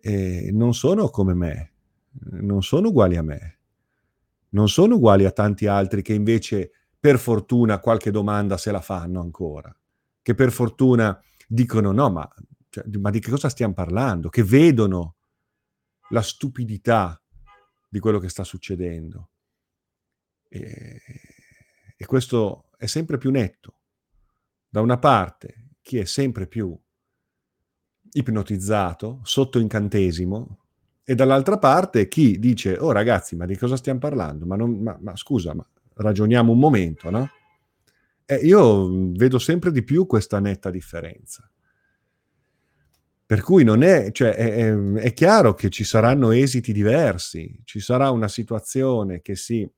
E 0.00 0.50
non 0.52 0.74
sono 0.74 1.08
come 1.08 1.34
me, 1.34 1.72
non 2.34 2.62
sono 2.62 2.90
uguali 2.90 3.16
a 3.16 3.22
me 3.22 3.54
non 4.54 4.68
sono 4.68 4.96
uguali 4.96 5.24
a 5.24 5.32
tanti 5.32 5.66
altri 5.66 6.02
che 6.02 6.14
invece 6.14 6.70
per 6.98 7.18
fortuna 7.18 7.80
qualche 7.80 8.10
domanda 8.10 8.56
se 8.56 8.70
la 8.70 8.80
fanno 8.80 9.20
ancora, 9.20 9.76
che 10.22 10.34
per 10.34 10.50
fortuna 10.50 11.20
dicono 11.46 11.92
no, 11.92 12.10
ma, 12.10 12.28
cioè, 12.70 12.84
ma 12.98 13.10
di 13.10 13.20
che 13.20 13.30
cosa 13.30 13.48
stiamo 13.48 13.74
parlando? 13.74 14.28
Che 14.28 14.42
vedono 14.42 15.16
la 16.10 16.22
stupidità 16.22 17.20
di 17.88 17.98
quello 17.98 18.18
che 18.18 18.28
sta 18.28 18.44
succedendo. 18.44 19.30
E, 20.48 21.00
e 21.96 22.06
questo 22.06 22.70
è 22.76 22.86
sempre 22.86 23.18
più 23.18 23.30
netto. 23.30 23.80
Da 24.68 24.80
una 24.80 24.98
parte, 24.98 25.76
chi 25.82 25.98
è 25.98 26.04
sempre 26.04 26.46
più 26.46 26.76
ipnotizzato, 28.12 29.20
sotto 29.24 29.58
incantesimo, 29.58 30.63
e 31.04 31.14
dall'altra 31.14 31.58
parte 31.58 32.08
chi 32.08 32.38
dice, 32.38 32.78
oh 32.78 32.90
ragazzi, 32.90 33.36
ma 33.36 33.44
di 33.44 33.56
cosa 33.56 33.76
stiamo 33.76 33.98
parlando? 33.98 34.46
Ma, 34.46 34.56
non, 34.56 34.80
ma, 34.80 34.96
ma 35.00 35.14
scusa, 35.16 35.54
ma 35.54 35.66
ragioniamo 35.96 36.50
un 36.50 36.58
momento, 36.58 37.10
no? 37.10 37.28
E 38.24 38.36
io 38.36 39.12
vedo 39.12 39.38
sempre 39.38 39.70
di 39.70 39.82
più 39.82 40.06
questa 40.06 40.40
netta 40.40 40.70
differenza. 40.70 41.48
Per 43.26 43.42
cui 43.42 43.64
non 43.64 43.82
è, 43.82 44.10
cioè, 44.12 44.34
è, 44.34 44.54
è, 44.54 44.74
è 44.74 45.12
chiaro 45.12 45.52
che 45.52 45.68
ci 45.68 45.84
saranno 45.84 46.30
esiti 46.30 46.72
diversi, 46.72 47.60
ci 47.64 47.80
sarà 47.80 48.10
una 48.10 48.28
situazione 48.28 49.20
che 49.20 49.36
si 49.36 49.70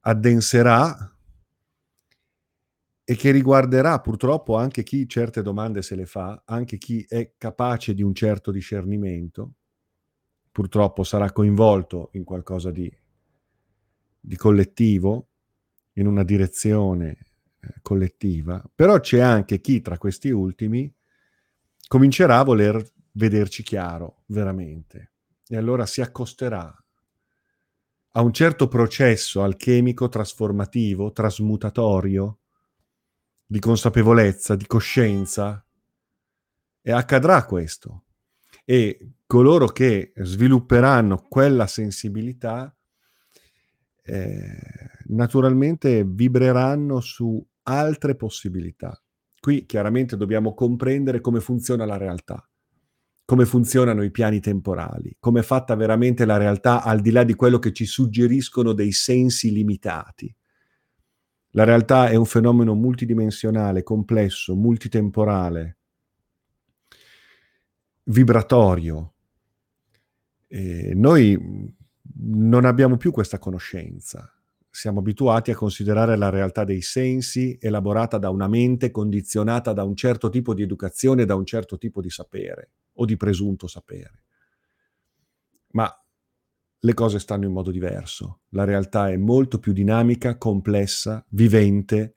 addenserà 0.00 1.16
e 3.04 3.16
che 3.16 3.30
riguarderà 3.32 4.00
purtroppo 4.00 4.56
anche 4.56 4.84
chi 4.84 5.08
certe 5.08 5.42
domande 5.42 5.82
se 5.82 5.96
le 5.96 6.06
fa, 6.06 6.42
anche 6.44 6.78
chi 6.78 7.04
è 7.08 7.32
capace 7.36 7.94
di 7.94 8.02
un 8.02 8.14
certo 8.14 8.52
discernimento, 8.52 9.54
purtroppo 10.52 11.02
sarà 11.02 11.32
coinvolto 11.32 12.10
in 12.12 12.24
qualcosa 12.24 12.70
di, 12.70 12.90
di 14.20 14.36
collettivo, 14.36 15.28
in 15.94 16.06
una 16.06 16.22
direzione 16.22 17.18
eh, 17.60 17.74
collettiva, 17.82 18.62
però 18.74 19.00
c'è 19.00 19.20
anche 19.20 19.60
chi 19.60 19.80
tra 19.80 19.98
questi 19.98 20.30
ultimi 20.30 20.92
comincerà 21.88 22.38
a 22.38 22.44
voler 22.44 22.82
vederci 23.12 23.62
chiaro 23.62 24.22
veramente 24.26 25.12
e 25.46 25.56
allora 25.56 25.84
si 25.84 26.00
accosterà 26.00 26.74
a 28.14 28.20
un 28.22 28.32
certo 28.32 28.68
processo 28.68 29.42
alchemico 29.42 30.08
trasformativo, 30.08 31.12
trasmutatorio, 31.12 32.38
di 33.46 33.58
consapevolezza, 33.58 34.54
di 34.54 34.66
coscienza, 34.66 35.64
e 36.82 36.92
accadrà 36.92 37.44
questo. 37.46 38.04
E 38.64 39.14
coloro 39.32 39.68
che 39.68 40.12
svilupperanno 40.14 41.24
quella 41.26 41.66
sensibilità 41.66 42.70
eh, 44.02 44.58
naturalmente 45.06 46.04
vibreranno 46.04 47.00
su 47.00 47.42
altre 47.62 48.14
possibilità. 48.14 49.02
Qui 49.40 49.64
chiaramente 49.64 50.18
dobbiamo 50.18 50.52
comprendere 50.52 51.22
come 51.22 51.40
funziona 51.40 51.86
la 51.86 51.96
realtà, 51.96 52.46
come 53.24 53.46
funzionano 53.46 54.02
i 54.02 54.10
piani 54.10 54.38
temporali, 54.38 55.16
come 55.18 55.40
è 55.40 55.42
fatta 55.42 55.76
veramente 55.76 56.26
la 56.26 56.36
realtà 56.36 56.82
al 56.82 57.00
di 57.00 57.10
là 57.10 57.24
di 57.24 57.32
quello 57.32 57.58
che 57.58 57.72
ci 57.72 57.86
suggeriscono 57.86 58.74
dei 58.74 58.92
sensi 58.92 59.50
limitati. 59.50 60.30
La 61.52 61.64
realtà 61.64 62.10
è 62.10 62.16
un 62.16 62.26
fenomeno 62.26 62.74
multidimensionale, 62.74 63.82
complesso, 63.82 64.54
multitemporale, 64.54 65.78
vibratorio. 68.02 69.12
E 70.54 70.92
noi 70.94 71.74
non 72.24 72.66
abbiamo 72.66 72.98
più 72.98 73.10
questa 73.10 73.38
conoscenza. 73.38 74.30
Siamo 74.68 74.98
abituati 74.98 75.50
a 75.50 75.56
considerare 75.56 76.14
la 76.14 76.28
realtà 76.28 76.64
dei 76.64 76.82
sensi 76.82 77.56
elaborata 77.58 78.18
da 78.18 78.28
una 78.28 78.48
mente 78.48 78.90
condizionata 78.90 79.72
da 79.72 79.82
un 79.82 79.96
certo 79.96 80.28
tipo 80.28 80.52
di 80.52 80.60
educazione, 80.60 81.24
da 81.24 81.36
un 81.36 81.46
certo 81.46 81.78
tipo 81.78 82.02
di 82.02 82.10
sapere 82.10 82.72
o 82.96 83.06
di 83.06 83.16
presunto 83.16 83.66
sapere. 83.66 84.24
Ma 85.68 85.90
le 86.80 86.94
cose 86.94 87.18
stanno 87.18 87.46
in 87.46 87.52
modo 87.52 87.70
diverso. 87.70 88.42
La 88.50 88.64
realtà 88.64 89.08
è 89.08 89.16
molto 89.16 89.58
più 89.58 89.72
dinamica, 89.72 90.36
complessa, 90.36 91.24
vivente 91.30 92.16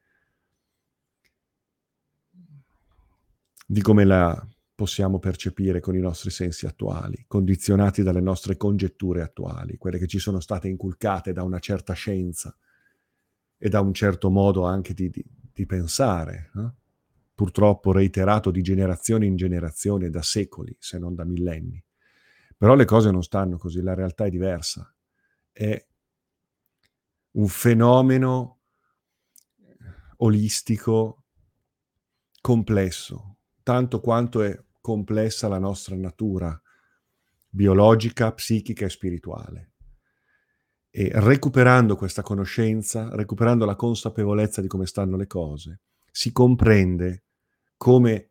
di 3.65 3.82
come 3.82 4.04
la 4.04 4.45
possiamo 4.75 5.19
percepire 5.19 5.79
con 5.79 5.95
i 5.95 6.01
nostri 6.01 6.29
sensi 6.29 6.65
attuali, 6.65 7.23
condizionati 7.27 8.03
dalle 8.03 8.19
nostre 8.19 8.57
congetture 8.57 9.21
attuali, 9.21 9.77
quelle 9.77 9.97
che 9.97 10.05
ci 10.05 10.19
sono 10.19 10.41
state 10.41 10.67
inculcate 10.67 11.31
da 11.31 11.43
una 11.43 11.59
certa 11.59 11.93
scienza 11.93 12.55
e 13.57 13.69
da 13.69 13.79
un 13.79 13.93
certo 13.93 14.29
modo 14.29 14.65
anche 14.65 14.93
di, 14.93 15.09
di, 15.09 15.23
di 15.53 15.65
pensare, 15.65 16.51
eh? 16.55 16.71
purtroppo 17.33 17.93
reiterato 17.93 18.51
di 18.51 18.61
generazione 18.61 19.25
in 19.25 19.38
generazione 19.38 20.09
da 20.09 20.21
secoli, 20.21 20.75
se 20.77 20.99
non 20.99 21.15
da 21.15 21.23
millenni. 21.23 21.81
Però 22.57 22.75
le 22.75 22.85
cose 22.85 23.11
non 23.11 23.23
stanno 23.23 23.57
così, 23.57 23.81
la 23.81 23.93
realtà 23.93 24.25
è 24.25 24.29
diversa. 24.29 24.93
È 25.51 25.85
un 27.31 27.47
fenomeno 27.47 28.59
olistico, 30.17 31.23
complesso, 32.39 33.35
tanto 33.65 33.99
quanto 33.99 34.43
è 34.43 34.56
complessa 34.80 35.47
la 35.47 35.58
nostra 35.58 35.95
natura 35.95 36.62
biologica, 37.49 38.32
psichica 38.32 38.86
e 38.86 38.89
spirituale. 38.89 39.71
E 40.91 41.10
recuperando 41.15 41.95
questa 41.95 42.21
conoscenza, 42.21 43.10
recuperando 43.15 43.65
la 43.65 43.75
consapevolezza 43.75 44.62
di 44.62 44.67
come 44.67 44.86
stanno 44.86 45.17
le 45.17 45.25
cose, 45.25 45.80
si 46.12 46.32
comprende 46.32 47.23
come 47.75 48.30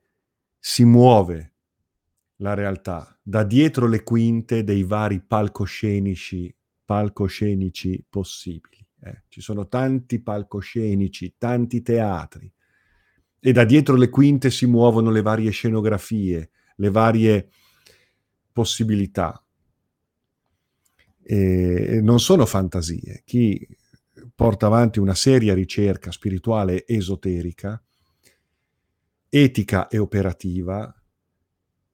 si 0.57 0.85
muove 0.85 1.55
la 2.37 2.55
realtà 2.55 3.19
da 3.21 3.43
dietro 3.43 3.89
le 3.89 4.05
quinte 4.05 4.63
dei 4.63 4.85
vari 4.85 5.21
palcoscenici, 5.21 6.55
palcoscenici 6.85 8.07
possibili. 8.09 8.87
Eh, 9.01 9.25
ci 9.27 9.41
sono 9.41 9.67
tanti 9.67 10.23
palcoscenici, 10.23 11.35
tanti 11.37 11.83
teatri, 11.83 12.51
e 13.47 13.53
da 13.53 13.65
dietro 13.67 13.97
le 13.97 14.09
quinte 14.09 14.51
si 14.51 14.65
muovono 14.65 15.11
le 15.11 15.21
varie 15.21 15.51
scenografie, 15.51 16.49
le 16.77 16.89
varie 16.91 17.51
possibilità. 18.51 19.45
E 21.23 22.01
non 22.03 22.21
sono 22.21 22.47
fantasie. 22.47 23.21
Chi 23.27 23.69
porta 24.35 24.65
avanti 24.65 24.99
una 24.99 25.15
seria 25.15 25.53
ricerca 25.53 26.11
spirituale 26.11 26.87
esoterica, 26.87 27.85
etica 29.29 29.89
e 29.89 29.99
operativa, 29.99 31.03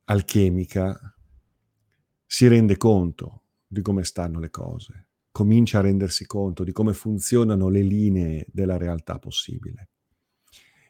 alchemica, 0.04 1.16
si 2.26 2.46
rende 2.46 2.76
conto 2.76 3.42
di 3.66 3.82
come 3.82 4.04
stanno 4.04 4.38
le 4.38 4.50
cose, 4.50 5.08
comincia 5.32 5.78
a 5.78 5.82
rendersi 5.82 6.26
conto 6.26 6.62
di 6.62 6.70
come 6.70 6.92
funzionano 6.92 7.68
le 7.68 7.82
linee 7.82 8.46
della 8.52 8.76
realtà 8.76 9.18
possibile. 9.18 9.89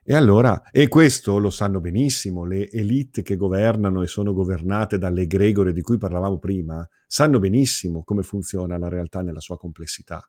E 0.02 0.14
allora, 0.14 0.62
e 0.70 0.88
questo 0.88 1.38
lo 1.38 1.50
sanno 1.50 1.80
benissimo, 1.80 2.44
le 2.44 2.70
elite 2.70 3.22
che 3.22 3.36
governano 3.36 4.02
e 4.02 4.06
sono 4.06 4.32
governate 4.32 4.98
dalle 4.98 5.22
egregore 5.22 5.72
di 5.72 5.82
cui 5.82 5.98
parlavamo 5.98 6.38
prima, 6.38 6.88
sanno 7.06 7.38
benissimo 7.38 8.02
come 8.02 8.22
funziona 8.22 8.78
la 8.78 8.88
realtà 8.88 9.20
nella 9.20 9.40
sua 9.40 9.58
complessità. 9.58 10.26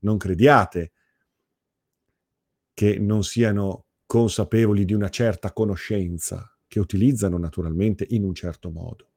Non 0.00 0.16
crediate 0.16 0.92
che 2.72 2.98
non 2.98 3.22
siano 3.24 3.86
consapevoli 4.06 4.84
di 4.84 4.94
una 4.94 5.08
certa 5.08 5.52
conoscenza 5.52 6.56
che 6.66 6.80
utilizzano 6.80 7.36
naturalmente 7.36 8.06
in 8.10 8.24
un 8.24 8.34
certo 8.34 8.70
modo. 8.70 9.08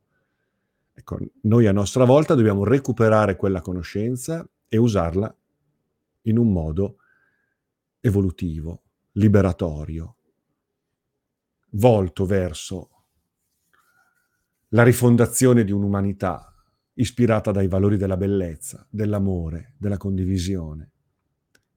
Ecco, 0.93 1.17
noi 1.43 1.67
a 1.67 1.71
nostra 1.71 2.03
volta 2.03 2.35
dobbiamo 2.35 2.63
recuperare 2.63 3.35
quella 3.35 3.61
conoscenza 3.61 4.47
e 4.67 4.77
usarla 4.77 5.35
in 6.23 6.37
un 6.37 6.51
modo 6.51 6.97
evolutivo, 7.99 8.82
liberatorio, 9.13 10.17
volto 11.71 12.25
verso 12.25 12.89
la 14.69 14.83
rifondazione 14.83 15.63
di 15.63 15.71
un'umanità 15.71 16.53
ispirata 16.93 17.51
dai 17.51 17.67
valori 17.67 17.97
della 17.97 18.17
bellezza, 18.17 18.85
dell'amore, 18.89 19.73
della 19.77 19.97
condivisione, 19.97 20.91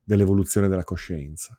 dell'evoluzione 0.02 0.68
della 0.68 0.84
coscienza. 0.84 1.58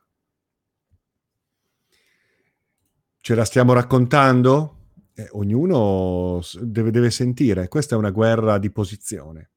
Ce 3.20 3.36
la 3.36 3.46
stiamo 3.46 3.74
raccontando? 3.74 4.74
Eh, 5.14 5.28
ognuno 5.32 6.40
deve, 6.62 6.92
deve 6.92 7.10
sentire, 7.10 7.68
questa 7.68 7.96
è 7.96 7.98
una 7.98 8.12
guerra 8.12 8.58
di 8.58 8.72
posizione. 8.72 9.52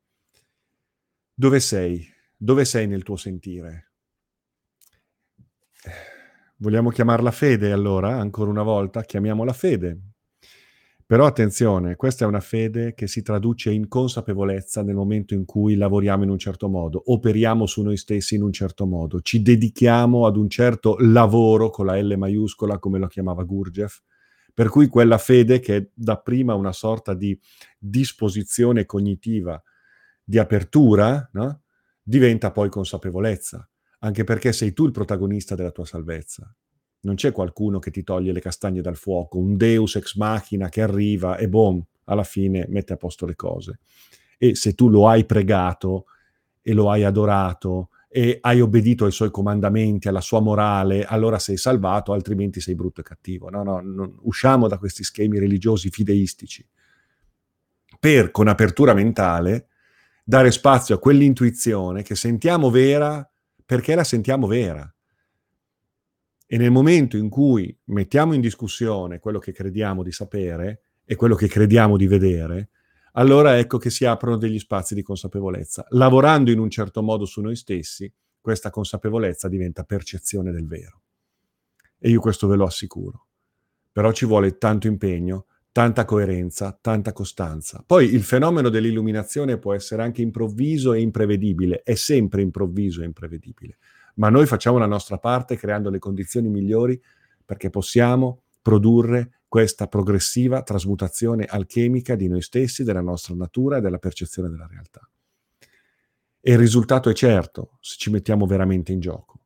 Dove 1.33 1.61
sei? 1.61 2.07
Dove 2.37 2.65
sei 2.65 2.87
nel 2.87 3.03
tuo 3.03 3.17
sentire? 3.17 3.90
Vogliamo 6.57 6.91
chiamarla 6.91 7.31
fede 7.31 7.73
allora, 7.73 8.19
ancora 8.19 8.51
una 8.51 8.63
volta? 8.63 9.03
Chiamiamola 9.03 9.53
fede. 9.55 9.99
Però 11.07 11.27
attenzione, 11.27 11.97
questa 11.97 12.25
è 12.25 12.29
una 12.29 12.41
fede 12.41 12.95
che 12.95 13.09
si 13.09 13.23
traduce 13.23 13.73
in 13.73 13.89
consapevolezza 13.89 14.83
nel 14.83 14.95
momento 14.95 15.35
in 15.35 15.45
cui 15.45 15.75
lavoriamo 15.75 16.23
in 16.23 16.31
un 16.31 16.39
certo 16.39 16.69
modo, 16.69 17.03
operiamo 17.07 17.67
su 17.67 17.83
noi 17.83 17.97
stessi 17.97 18.37
in 18.37 18.43
un 18.43 18.53
certo 18.53 18.87
modo, 18.87 19.21
ci 19.21 19.43
dedichiamo 19.43 20.27
ad 20.27 20.37
un 20.37 20.49
certo 20.49 20.97
lavoro 21.01 21.71
con 21.71 21.87
la 21.87 22.01
L 22.01 22.15
maiuscola, 22.17 22.79
come 22.79 23.01
lo 23.01 23.09
chiamava 23.09 23.43
Gurdjieff, 23.43 23.99
per 24.55 24.69
cui 24.69 24.87
quella 24.87 25.19
fede 25.19 25.59
che 25.59 25.77
è 25.77 25.89
dapprima 25.93 26.55
una 26.55 26.73
sorta 26.73 27.15
di 27.15 27.37
disposizione 27.77 28.87
cognitiva, 28.87 29.61
di 30.23 30.39
apertura, 30.39 31.29
no? 31.33 31.63
diventa 32.03 32.53
poi 32.53 32.69
consapevolezza 32.69 33.69
anche 34.01 34.25
perché 34.25 34.53
sei 34.53 34.73
tu 34.73 34.87
il 34.87 34.93
protagonista 34.93 35.55
della 35.55 35.71
tua 35.71 35.87
salvezza. 35.87 36.53
Non 37.03 37.15
c'è 37.15 37.33
qualcuno 37.33 37.79
che 37.79 37.91
ti 37.91 38.03
toglie 38.03 38.33
le 38.33 38.41
castagne 38.41 38.83
dal 38.83 38.97
fuoco, 38.97 39.39
un 39.39 39.57
deus 39.57 39.97
ex 39.97 40.17
machina 40.17 40.69
che 40.69 40.83
arriva 40.83 41.37
e 41.37 41.49
boom, 41.49 41.83
alla 42.05 42.25
fine 42.25 42.67
mette 42.69 42.93
a 42.93 42.97
posto 42.97 43.25
le 43.25 43.37
cose. 43.37 43.81
E 44.37 44.55
se 44.55 44.75
tu 44.75 44.89
lo 44.89 45.09
hai 45.09 45.25
pregato 45.25 46.07
e 46.61 46.73
lo 46.73 46.91
hai 46.91 47.05
adorato 47.05 47.91
e 48.09 48.39
hai 48.41 48.61
obbedito 48.61 49.05
ai 49.05 49.13
suoi 49.13 49.31
comandamenti, 49.31 50.09
alla 50.09 50.21
sua 50.21 50.41
morale, 50.41 51.05
allora 51.05 51.39
sei 51.39 51.57
salvato, 51.57 52.13
altrimenti 52.13 52.61
sei 52.61 52.75
brutto 52.75 53.01
e 53.01 53.05
cattivo. 53.05 53.49
No, 53.51 53.63
no, 53.63 53.81
non, 53.81 54.17
usciamo 54.23 54.67
da 54.67 54.79
questi 54.79 55.05
schemi 55.05 55.39
religiosi 55.39 55.91
fideistici. 55.91 56.67
Per, 57.99 58.31
con 58.31 58.49
apertura 58.49 58.95
mentale, 58.95 59.69
dare 60.25 60.51
spazio 60.51 60.97
a 60.97 60.99
quell'intuizione 60.99 62.03
che 62.03 62.15
sentiamo 62.15 62.71
vera 62.71 63.25
perché 63.71 63.95
la 63.95 64.03
sentiamo 64.03 64.49
vera. 64.49 64.93
E 66.45 66.57
nel 66.57 66.73
momento 66.73 67.17
in 67.17 67.29
cui 67.29 67.79
mettiamo 67.85 68.33
in 68.33 68.41
discussione 68.41 69.21
quello 69.21 69.39
che 69.39 69.53
crediamo 69.53 70.03
di 70.03 70.11
sapere 70.11 70.83
e 71.05 71.15
quello 71.15 71.37
che 71.37 71.47
crediamo 71.47 71.97
di 71.97 72.09
vedere, 72.09 72.71
allora 73.13 73.59
ecco 73.59 73.79
che 73.79 73.91
si 73.91 74.05
aprono 74.05 74.39
degli 74.39 74.59
spazi 74.59 74.97
di 74.97 75.03
consapevolezza. 75.03 75.87
Lavorando 75.91 76.51
in 76.51 76.59
un 76.59 76.69
certo 76.69 77.01
modo 77.01 77.25
su 77.27 77.41
noi 77.41 77.55
stessi, 77.55 78.13
questa 78.41 78.71
consapevolezza 78.71 79.47
diventa 79.47 79.85
percezione 79.85 80.51
del 80.51 80.67
vero. 80.67 81.03
E 81.97 82.11
io 82.11 82.19
questo 82.19 82.49
ve 82.49 82.57
lo 82.57 82.65
assicuro. 82.65 83.27
Però 83.93 84.11
ci 84.11 84.27
vuole 84.27 84.59
tanto 84.59 84.89
impegno, 84.89 85.47
tanta 85.73 86.05
coerenza, 86.05 86.77
tanta 86.81 87.13
costanza. 87.13 87.83
Poi 87.87 88.13
il 88.13 88.23
fenomeno 88.23 88.69
dell'illuminazione 88.69 89.59
può 89.59 89.75
essere 89.75 90.03
anche 90.03 90.23
improvviso 90.23 90.93
e 90.93 91.01
imprevedibile, 91.01 91.83
è 91.83 91.95
sempre 91.95 92.43
improvviso 92.43 93.03
e 93.03 93.07
imprevedibile, 93.07 93.79
ma 94.17 94.29
noi 94.29 94.47
facciamo 94.47 94.79
la 94.79 94.87
nostra 94.87 95.19
parte 95.19 95.57
creando 95.57 95.91
le 95.91 95.99
condizioni 95.99 96.49
migliori 96.49 97.01
perché 97.45 97.71
possiamo 97.71 98.43
produrre 98.61 99.41
questa 99.49 99.89
progressiva 99.89 100.63
trasmutazione 100.63 101.45
alchemica 101.45 102.15
di 102.15 102.29
noi 102.29 102.43
stessi, 102.43 102.85
della 102.85 103.01
nostra 103.01 103.35
natura 103.35 103.79
e 103.79 103.81
della 103.81 103.99
percezione 103.99 104.49
della 104.49 104.69
realtà. 104.69 105.09
E 106.41 106.53
il 106.53 106.59
risultato 106.59 107.11
è 107.11 107.13
certo 107.13 107.79
se 107.81 107.97
ci 107.99 108.11
mettiamo 108.11 108.47
veramente 108.47 108.93
in 108.93 109.01
gioco. 109.01 109.41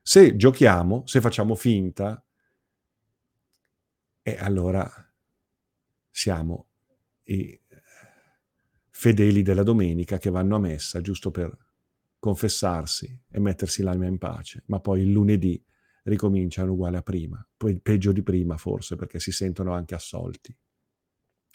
Se 0.00 0.36
giochiamo, 0.36 1.02
se 1.06 1.20
facciamo 1.20 1.54
finta, 1.54 2.24
e 4.22 4.36
allora 4.38 4.88
siamo 6.10 6.68
i 7.24 7.60
fedeli 8.90 9.42
della 9.42 9.62
domenica 9.62 10.18
che 10.18 10.30
vanno 10.30 10.56
a 10.56 10.60
messa 10.60 11.00
giusto 11.00 11.30
per 11.30 11.56
confessarsi 12.18 13.20
e 13.28 13.40
mettersi 13.40 13.82
l'anima 13.82 14.06
in 14.06 14.18
pace, 14.18 14.62
ma 14.66 14.78
poi 14.78 15.00
il 15.00 15.10
lunedì 15.10 15.60
ricominciano 16.04 16.72
uguale 16.72 16.98
a 16.98 17.02
prima, 17.02 17.44
poi 17.56 17.80
peggio 17.80 18.12
di 18.12 18.22
prima 18.22 18.56
forse 18.56 18.96
perché 18.96 19.18
si 19.18 19.32
sentono 19.32 19.72
anche 19.72 19.94
assolti. 19.94 20.56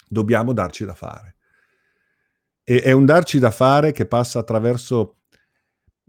Dobbiamo 0.10 0.54
darci 0.54 0.84
da 0.84 0.94
fare. 0.94 1.36
E 2.64 2.82
è 2.82 2.92
un 2.92 3.06
darci 3.06 3.40
da 3.40 3.52
fare 3.52 3.94
che 3.94 4.08
passa 4.08 4.40
attraverso 4.40 5.20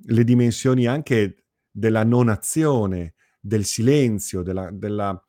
le 0.07 0.25
dimensioni 0.25 0.87
anche 0.87 1.45
della 1.71 2.03
non 2.03 2.29
azione, 2.29 3.15
del 3.41 3.65
silenzio, 3.65 4.43
della, 4.43 4.71
della, 4.73 5.28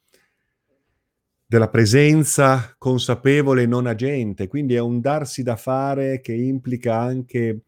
della 1.50 1.70
presenza 1.70 2.76
consapevole 2.78 3.66
non 3.66 3.88
agente. 3.88 4.48
Quindi 4.48 4.76
è 4.76 4.80
un 4.80 5.00
darsi 5.00 5.42
da 5.42 5.56
fare 5.56 6.22
che 6.22 6.32
implica 6.32 7.00
anche 7.00 7.62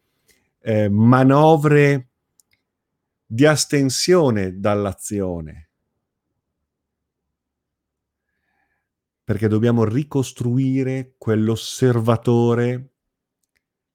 eh, 0.60 0.88
manovre 0.88 2.10
di 3.26 3.44
astensione 3.44 4.60
dall'azione. 4.60 5.70
Perché 9.24 9.48
dobbiamo 9.48 9.84
ricostruire 9.84 11.15
quell'osservatore 11.17 12.91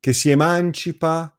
che 0.01 0.12
si 0.12 0.31
emancipa 0.31 1.33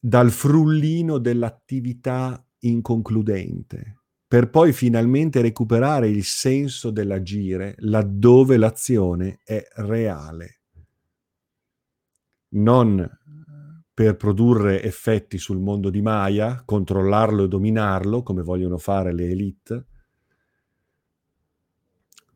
dal 0.00 0.32
frullino 0.32 1.18
dell'attività 1.18 2.44
inconcludente, 2.58 4.01
per 4.32 4.48
poi 4.48 4.72
finalmente 4.72 5.42
recuperare 5.42 6.08
il 6.08 6.24
senso 6.24 6.90
dell'agire 6.90 7.74
laddove 7.80 8.56
l'azione 8.56 9.40
è 9.44 9.62
reale. 9.74 10.62
Non 12.54 13.06
per 13.92 14.16
produrre 14.16 14.82
effetti 14.82 15.36
sul 15.36 15.58
mondo 15.58 15.90
di 15.90 16.00
Maya, 16.00 16.62
controllarlo 16.64 17.44
e 17.44 17.48
dominarlo, 17.48 18.22
come 18.22 18.40
vogliono 18.40 18.78
fare 18.78 19.12
le 19.12 19.28
elite, 19.28 19.86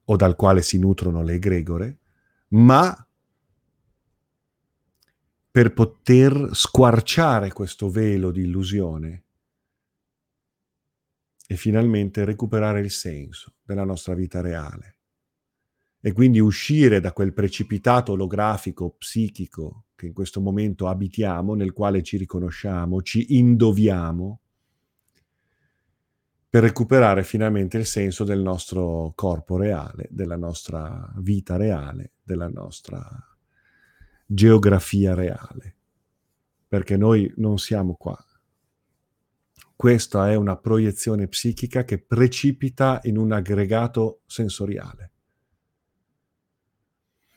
o 0.05 0.17
dal 0.17 0.37
quale 0.37 0.61
si 0.61 0.79
nutrono 0.79 1.23
le 1.23 1.33
egregore, 1.33 1.99
ma 2.49 3.09
per 5.51 5.73
poter 5.73 6.51
squarciare 6.53 7.53
questo 7.53 7.89
velo 7.89 8.31
di 8.31 8.43
illusione 8.43 9.26
e 11.47 11.57
finalmente 11.57 12.25
recuperare 12.25 12.81
il 12.81 12.91
senso 12.91 13.55
della 13.63 13.85
nostra 13.85 14.15
vita 14.15 14.41
reale 14.41 14.97
e 16.01 16.13
quindi 16.13 16.39
uscire 16.39 17.01
da 17.01 17.13
quel 17.13 17.33
precipitato 17.33 18.13
olografico 18.13 18.95
psichico 18.97 19.87
che 19.97 20.07
in 20.07 20.13
questo 20.13 20.41
momento 20.41 20.87
abitiamo, 20.87 21.55
nel 21.55 21.73
quale 21.73 22.03
ci 22.03 22.17
riconosciamo, 22.17 23.03
ci 23.03 23.37
indoviamo, 23.39 24.41
per 26.49 26.63
recuperare 26.63 27.25
finalmente 27.25 27.77
il 27.77 27.87
senso 27.87 28.23
del 28.23 28.41
nostro 28.41 29.13
corpo 29.15 29.57
reale, 29.57 30.07
della 30.11 30.37
nostra 30.37 31.13
vita 31.17 31.57
reale, 31.57 32.13
della 32.23 32.49
nostra 32.49 33.05
geografia 34.25 35.15
reale. 35.15 35.75
Perché 36.69 36.97
noi 36.97 37.33
non 37.37 37.59
siamo 37.59 37.95
qua. 37.95 38.17
Questa 39.77 40.31
è 40.31 40.35
una 40.35 40.57
proiezione 40.57 41.29
psichica 41.29 41.85
che 41.85 41.99
precipita 41.99 43.01
in 43.05 43.19
un 43.19 43.33
aggregato 43.33 44.23
sensoriale. 44.25 45.11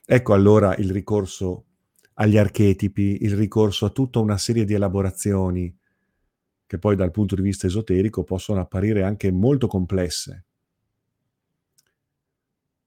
Ecco 0.06 0.34
allora 0.34 0.74
il 0.78 0.90
ricorso 0.90 1.66
agli 2.14 2.38
archetipi, 2.38 3.24
il 3.24 3.36
ricorso 3.36 3.86
a 3.86 3.90
tutta 3.90 4.20
una 4.20 4.38
serie 4.38 4.64
di 4.64 4.74
elaborazioni 4.74 5.78
che 6.66 6.80
poi 6.80 6.96
dal 6.96 7.12
punto 7.12 7.36
di 7.36 7.42
vista 7.42 7.68
esoterico 7.68 8.24
possono 8.24 8.62
apparire 8.62 9.04
anche 9.04 9.32
molto 9.32 9.68
complesse, 9.68 10.46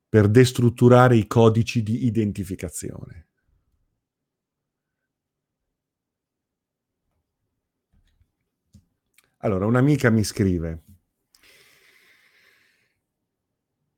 per 0.09 0.29
destrutturare 0.29 1.17
i 1.17 1.27
codici 1.27 1.83
di 1.83 2.07
identificazione. 2.07 3.27
Allora, 9.45 9.67
un'amica 9.67 10.11
mi 10.11 10.25
scrive, 10.25 10.83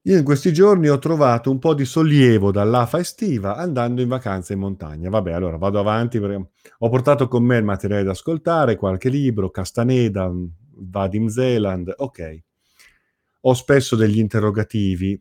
Io 0.06 0.18
in 0.18 0.24
questi 0.24 0.52
giorni 0.52 0.88
ho 0.88 0.98
trovato 0.98 1.50
un 1.50 1.58
po' 1.58 1.72
di 1.72 1.86
sollievo 1.86 2.50
dall'afa 2.50 2.98
estiva 2.98 3.56
andando 3.56 4.02
in 4.02 4.08
vacanza 4.08 4.52
in 4.52 4.58
montagna. 4.58 5.08
Vabbè, 5.08 5.32
allora 5.32 5.56
vado 5.56 5.78
avanti 5.78 6.18
ho 6.18 6.88
portato 6.90 7.26
con 7.26 7.42
me 7.42 7.56
il 7.56 7.64
materiale 7.64 8.02
da 8.02 8.10
ascoltare, 8.10 8.76
qualche 8.76 9.08
libro, 9.08 9.48
Castaneda, 9.48 10.30
Vadim 10.76 11.28
Zeland, 11.28 11.94
ok. 11.96 12.38
Ho 13.42 13.54
spesso 13.54 13.96
degli 13.96 14.18
interrogativi. 14.18 15.18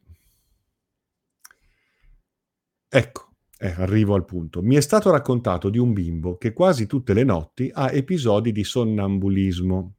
Ecco, 2.89 3.29
eh, 3.59 3.73
arrivo 3.77 4.15
al 4.15 4.25
punto. 4.25 4.61
Mi 4.61 4.75
è 4.75 4.81
stato 4.81 5.11
raccontato 5.11 5.69
di 5.69 5.77
un 5.77 5.93
bimbo 5.93 6.35
che 6.35 6.51
quasi 6.51 6.87
tutte 6.87 7.13
le 7.13 7.23
notti 7.23 7.71
ha 7.73 7.89
episodi 7.89 8.51
di 8.51 8.65
sonnambulismo 8.65 9.95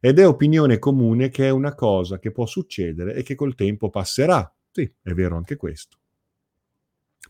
ed 0.00 0.18
è 0.18 0.26
opinione 0.26 0.78
comune 0.78 1.28
che 1.28 1.46
è 1.46 1.50
una 1.50 1.74
cosa 1.74 2.18
che 2.18 2.30
può 2.30 2.46
succedere 2.46 3.14
e 3.14 3.22
che 3.22 3.34
col 3.34 3.54
tempo 3.54 3.90
passerà. 3.90 4.52
Sì, 4.70 4.90
è 5.02 5.12
vero 5.12 5.36
anche 5.36 5.56
questo. 5.56 5.98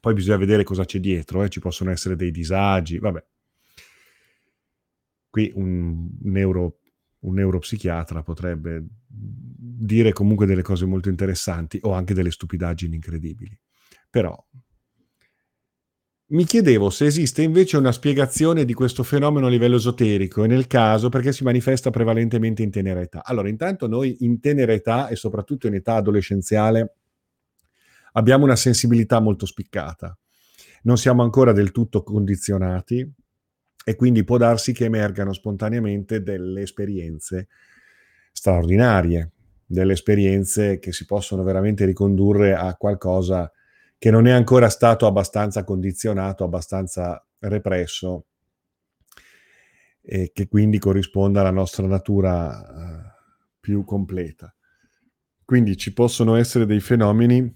Poi 0.01 0.15
bisogna 0.15 0.37
vedere 0.37 0.65
cosa 0.65 0.85
c'è 0.85 1.01
dietro, 1.01 1.43
eh? 1.43 1.49
ci 1.49 1.61
possono 1.61 1.91
essere 1.91 2.15
dei 2.15 2.31
disagi, 2.31 2.99
vabbè. 2.99 3.25
Qui 5.31 5.53
un, 5.55 6.09
neuro, 6.23 6.81
un 7.21 7.35
neuropsichiatra 7.35 8.23
potrebbe 8.23 8.87
dire 9.07 10.13
comunque 10.13 10.47
delle 10.47 10.63
cose 10.63 10.85
molto 10.87 11.09
interessanti 11.09 11.79
o 11.83 11.93
anche 11.93 12.15
delle 12.15 12.31
stupidaggini 12.31 12.95
incredibili. 12.95 13.59
Però 14.11 14.37
mi 16.31 16.45
chiedevo 16.45 16.91
se 16.91 17.07
esiste 17.07 17.41
invece 17.41 17.79
una 17.79 17.93
spiegazione 17.93 18.67
di 18.67 18.75
questo 18.75 19.03
fenomeno 19.03 19.47
a 19.47 19.51
livello 19.51 19.77
esoterico 19.77 20.45
e 20.45 20.47
nel 20.47 20.67
caso 20.67 21.09
perché 21.09 21.33
si 21.33 21.43
manifesta 21.43 21.89
prevalentemente 21.89 22.63
in 22.63 22.71
tenera 22.71 23.01
età. 23.01 23.25
Allora, 23.25 23.49
intanto 23.49 23.87
noi 23.87 24.17
in 24.21 24.39
tenera 24.39 24.73
età 24.73 25.09
e 25.09 25.17
soprattutto 25.17 25.69
in 25.69 25.75
età 25.75 25.95
adolescenziale 25.95 26.97
abbiamo 28.13 28.45
una 28.45 28.57
sensibilità 28.57 29.21
molto 29.21 29.47
spiccata. 29.47 30.17
Non 30.83 30.99
siamo 30.99 31.23
ancora 31.23 31.53
del 31.53 31.73
tutto 31.73 32.03
condizionati 32.03 33.11
e 33.85 33.97
quindi 33.97 34.23
può 34.23 34.37
darsi 34.37 34.73
che 34.73 34.85
emergano 34.85 35.33
spontaneamente 35.33 36.23
delle 36.23 36.61
esperienze 36.61 37.49
straordinarie, 38.33 39.31
delle 39.65 39.95
esperienze 39.95 40.79
che 40.79 40.93
si 40.93 41.07
possono 41.07 41.43
veramente 41.43 41.87
ricondurre 41.87 42.55
a 42.55 42.75
qualcosa 42.77 43.51
che 43.99 44.11
non 44.11 44.27
è 44.27 44.31
ancora 44.31 44.69
stato 44.69 45.07
abbastanza 45.07 45.65
condizionato, 45.65 46.45
abbastanza 46.45 47.25
represso 47.41 48.27
e 50.01 50.31
che 50.33 50.47
quindi 50.47 50.79
corrisponda 50.79 51.41
alla 51.41 51.51
nostra 51.51 51.87
natura 51.87 52.59
uh, 52.59 53.57
più 53.59 53.85
completa. 53.85 54.55
Quindi 55.45 55.77
ci 55.77 55.93
possono 55.93 56.37
essere 56.37 56.65
dei 56.65 56.81
fenomeni 56.81 57.53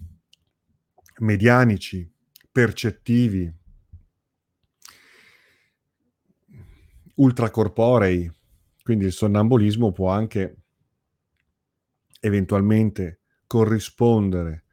medianici, 1.19 2.11
percettivi, 2.51 3.51
ultracorporei, 7.15 8.31
quindi 8.83 9.05
il 9.05 9.13
sonnambulismo 9.13 9.93
può 9.93 10.11
anche 10.11 10.57
eventualmente 12.21 13.21
corrispondere 13.47 14.65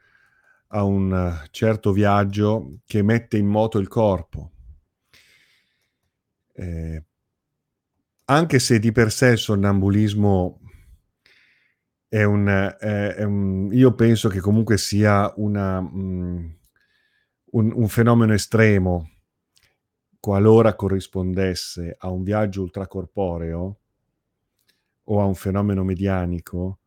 a 0.71 0.83
un 0.83 1.13
eh, 1.13 1.47
certo 1.51 1.91
viaggio 1.91 2.79
che 2.85 3.01
mette 3.01 3.37
in 3.37 3.47
moto 3.47 3.79
il 3.79 3.87
corpo. 3.87 4.51
Eh, 6.53 7.03
anche 8.25 8.59
se 8.59 8.79
di 8.79 8.91
per 8.91 9.11
sé 9.11 9.29
il 9.29 9.37
sonnambulismo 9.37 10.59
è 12.07 12.23
un, 12.23 12.47
è, 12.47 13.13
è 13.15 13.23
un, 13.23 13.69
io 13.71 13.93
penso 13.93 14.29
che 14.29 14.39
comunque 14.39 14.77
sia 14.77 15.31
una, 15.37 15.79
um, 15.79 16.57
un, 17.51 17.71
un, 17.73 17.87
fenomeno 17.87 18.33
estremo, 18.33 19.11
qualora 20.19 20.75
corrispondesse 20.75 21.95
a 21.97 22.09
un 22.09 22.23
viaggio 22.23 22.61
ultracorporeo 22.61 23.79
o 25.03 25.21
a 25.21 25.25
un 25.25 25.35
fenomeno 25.35 25.83
medianico, 25.83 26.79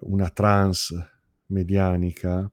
una 0.00 0.30
trance 0.30 1.10
medianica, 1.46 2.50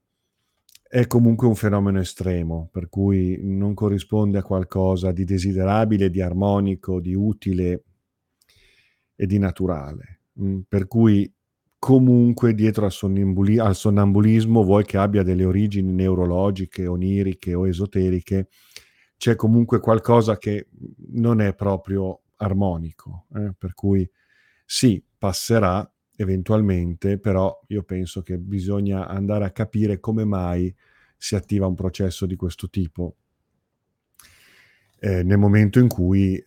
è 0.92 1.06
comunque 1.06 1.46
un 1.46 1.54
fenomeno 1.54 2.00
estremo, 2.00 2.68
per 2.72 2.88
cui 2.88 3.38
non 3.40 3.74
corrisponde 3.74 4.38
a 4.38 4.42
qualcosa 4.42 5.12
di 5.12 5.22
desiderabile, 5.22 6.10
di 6.10 6.20
armonico, 6.20 6.98
di 6.98 7.14
utile 7.14 7.84
e 9.14 9.24
di 9.24 9.38
naturale. 9.38 10.22
Mm, 10.42 10.62
per 10.66 10.88
cui 10.88 11.32
comunque 11.78 12.54
dietro 12.54 12.86
al, 12.86 12.90
sonnambuli- 12.90 13.60
al 13.60 13.76
sonnambulismo, 13.76 14.64
vuoi 14.64 14.84
che 14.84 14.96
abbia 14.96 15.22
delle 15.22 15.44
origini 15.44 15.92
neurologiche, 15.92 16.88
oniriche 16.88 17.54
o 17.54 17.68
esoteriche, 17.68 18.48
c'è 19.16 19.36
comunque 19.36 19.78
qualcosa 19.78 20.38
che 20.38 20.70
non 21.12 21.40
è 21.40 21.54
proprio 21.54 22.22
armonico, 22.38 23.26
eh? 23.36 23.54
per 23.56 23.74
cui 23.74 24.10
sì, 24.64 25.00
passerà 25.16 25.88
eventualmente, 26.20 27.18
però 27.18 27.58
io 27.68 27.82
penso 27.82 28.22
che 28.22 28.36
bisogna 28.36 29.08
andare 29.08 29.44
a 29.44 29.50
capire 29.50 30.00
come 30.00 30.24
mai 30.24 30.74
si 31.16 31.34
attiva 31.34 31.66
un 31.66 31.74
processo 31.74 32.26
di 32.26 32.36
questo 32.36 32.68
tipo 32.68 33.16
eh, 34.98 35.22
nel 35.22 35.38
momento 35.38 35.78
in 35.78 35.88
cui 35.88 36.36
eh, 36.36 36.44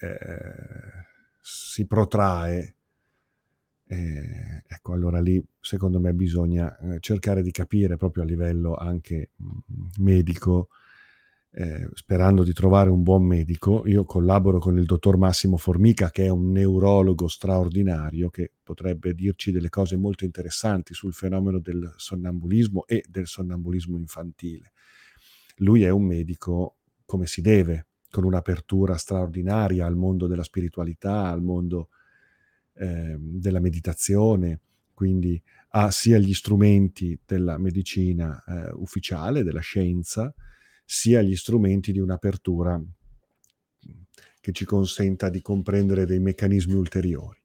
si 1.41 1.85
protrae 1.87 2.75
eh, 3.87 4.63
ecco, 4.67 4.93
allora 4.93 5.19
lì 5.19 5.43
secondo 5.59 5.99
me 5.99 6.13
bisogna 6.13 6.77
eh, 6.77 6.99
cercare 6.99 7.41
di 7.41 7.51
capire 7.51 7.97
proprio 7.97 8.23
a 8.23 8.25
livello 8.27 8.75
anche 8.75 9.31
mh, 9.35 9.45
mm, 9.45 9.85
medico, 9.97 10.69
eh, 11.55 11.87
sperando 11.93 12.43
di 12.43 12.51
trovare 12.51 12.89
un 12.89 13.03
buon 13.03 13.23
medico. 13.23 13.83
Io 13.85 14.05
collaboro 14.05 14.57
con 14.57 14.77
il 14.77 14.85
dottor 14.85 15.17
Massimo 15.17 15.57
Formica, 15.57 16.09
che 16.09 16.25
è 16.25 16.29
un 16.29 16.51
neurologo 16.51 17.27
straordinario, 17.27 18.29
che 18.29 18.51
potrebbe 18.63 19.13
dirci 19.13 19.51
delle 19.51 19.69
cose 19.69 19.95
molto 19.95 20.25
interessanti 20.25 20.93
sul 20.93 21.13
fenomeno 21.13 21.59
del 21.59 21.93
sonnambulismo 21.95 22.85
e 22.87 23.03
del 23.07 23.27
sonnambulismo 23.27 23.97
infantile. 23.97 24.71
Lui 25.57 25.83
è 25.83 25.89
un 25.89 26.03
medico 26.03 26.77
come 27.05 27.27
si 27.27 27.41
deve, 27.41 27.85
con 28.09 28.23
un'apertura 28.23 28.97
straordinaria 28.97 29.85
al 29.85 29.95
mondo 29.95 30.25
della 30.25 30.43
spiritualità, 30.43 31.27
al 31.27 31.43
mondo 31.43 31.89
eh, 32.75 33.15
della 33.19 33.59
meditazione, 33.59 34.59
quindi 34.93 35.41
ha 35.75 35.91
sia 35.91 36.17
gli 36.17 36.33
strumenti 36.33 37.19
della 37.23 37.59
medicina 37.59 38.43
eh, 38.43 38.71
ufficiale, 38.73 39.43
della 39.43 39.59
scienza, 39.59 40.33
sia 40.93 41.23
gli 41.23 41.35
strumenti 41.35 41.91
di 41.91 41.97
un'apertura 41.97 42.79
che 44.39 44.51
ci 44.51 44.63
consenta 44.63 45.29
di 45.29 45.41
comprendere 45.41 46.05
dei 46.05 46.19
meccanismi 46.19 46.75
ulteriori. 46.75 47.41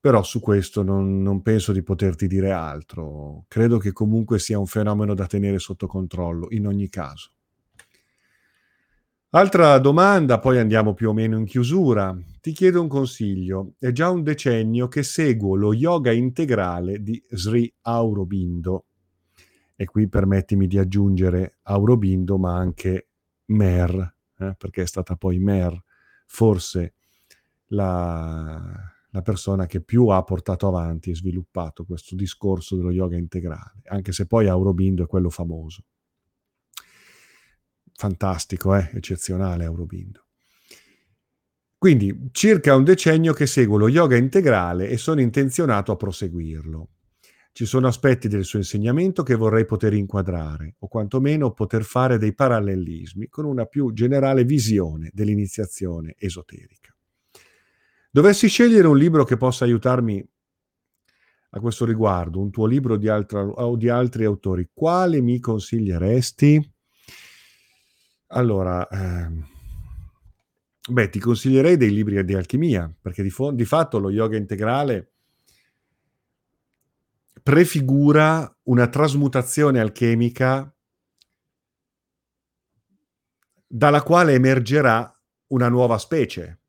Però 0.00 0.22
su 0.22 0.40
questo 0.40 0.82
non, 0.82 1.20
non, 1.20 1.42
penso 1.42 1.72
di 1.72 1.82
poterti 1.82 2.26
dire 2.26 2.50
altro. 2.50 3.44
Credo 3.46 3.76
che 3.76 3.92
comunque 3.92 4.38
sia 4.38 4.58
un 4.58 4.66
fenomeno 4.66 5.12
da 5.12 5.26
tenere 5.26 5.58
sotto 5.58 5.86
controllo, 5.86 6.46
in 6.50 6.66
ogni 6.66 6.88
caso. 6.88 7.32
Altra 9.30 9.78
domanda, 9.78 10.38
poi 10.38 10.58
andiamo 10.58 10.94
più 10.94 11.10
o 11.10 11.12
meno 11.12 11.36
in 11.36 11.44
chiusura. 11.44 12.16
Ti 12.40 12.52
chiedo 12.52 12.80
un 12.80 12.88
consiglio. 12.88 13.74
È 13.78 13.92
già 13.92 14.08
un 14.08 14.22
decennio 14.22 14.88
che 14.88 15.02
seguo 15.02 15.56
lo 15.56 15.74
yoga 15.74 16.12
integrale 16.12 17.02
di 17.02 17.22
Sri 17.28 17.70
Aurobindo. 17.82 18.87
E 19.80 19.84
qui 19.84 20.08
permettimi 20.08 20.66
di 20.66 20.76
aggiungere 20.76 21.58
Aurobindo, 21.62 22.36
ma 22.36 22.56
anche 22.56 23.10
Mer, 23.46 24.14
eh, 24.38 24.54
perché 24.58 24.82
è 24.82 24.86
stata 24.86 25.14
poi 25.14 25.38
Mer 25.38 25.80
forse 26.26 26.94
la, 27.68 28.76
la 29.10 29.22
persona 29.22 29.66
che 29.66 29.80
più 29.80 30.08
ha 30.08 30.22
portato 30.24 30.66
avanti 30.66 31.10
e 31.10 31.14
sviluppato 31.14 31.84
questo 31.84 32.16
discorso 32.16 32.74
dello 32.74 32.90
yoga 32.90 33.16
integrale, 33.16 33.82
anche 33.84 34.12
se 34.12 34.26
poi 34.26 34.48
Aurobindo 34.48 35.04
è 35.04 35.06
quello 35.06 35.30
famoso 35.30 35.84
fantastico, 37.98 38.76
eh? 38.76 38.90
eccezionale 38.94 39.64
Aurobindo. 39.64 40.26
Quindi 41.76 42.28
circa 42.30 42.76
un 42.76 42.84
decennio 42.84 43.32
che 43.32 43.46
seguo 43.46 43.76
lo 43.76 43.88
yoga 43.88 44.16
integrale 44.16 44.88
e 44.88 44.96
sono 44.96 45.20
intenzionato 45.20 45.90
a 45.90 45.96
proseguirlo. 45.96 46.88
Ci 47.52 47.66
sono 47.66 47.88
aspetti 47.88 48.28
del 48.28 48.44
suo 48.44 48.58
insegnamento 48.58 49.22
che 49.22 49.34
vorrei 49.34 49.64
poter 49.64 49.92
inquadrare, 49.92 50.76
o 50.78 50.88
quantomeno 50.88 51.52
poter 51.52 51.82
fare 51.82 52.18
dei 52.18 52.34
parallelismi 52.34 53.28
con 53.28 53.44
una 53.44 53.66
più 53.66 53.92
generale 53.92 54.44
visione 54.44 55.10
dell'iniziazione 55.12 56.14
esoterica. 56.18 56.94
Dovessi 58.10 58.48
scegliere 58.48 58.86
un 58.86 58.96
libro 58.96 59.24
che 59.24 59.36
possa 59.36 59.64
aiutarmi 59.64 60.24
a 61.50 61.60
questo 61.60 61.84
riguardo, 61.84 62.40
un 62.40 62.50
tuo 62.50 62.66
libro 62.66 62.96
di 62.96 63.08
altra, 63.08 63.42
o 63.42 63.76
di 63.76 63.88
altri 63.88 64.24
autori, 64.24 64.70
quale 64.72 65.20
mi 65.20 65.40
consiglieresti? 65.40 66.72
Allora, 68.28 68.86
ehm, 68.88 69.46
beh, 70.90 71.08
ti 71.08 71.18
consiglierei 71.18 71.76
dei 71.76 71.90
libri 71.90 72.22
di 72.24 72.34
alchimia, 72.34 72.92
perché 73.00 73.22
di, 73.22 73.30
fo- 73.30 73.52
di 73.52 73.64
fatto 73.64 73.98
lo 73.98 74.10
yoga 74.10 74.36
integrale 74.36 75.12
prefigura 77.48 78.58
una 78.64 78.88
trasmutazione 78.88 79.80
alchemica 79.80 80.70
dalla 83.66 84.02
quale 84.02 84.34
emergerà 84.34 85.10
una 85.46 85.70
nuova 85.70 85.96
specie. 85.96 86.60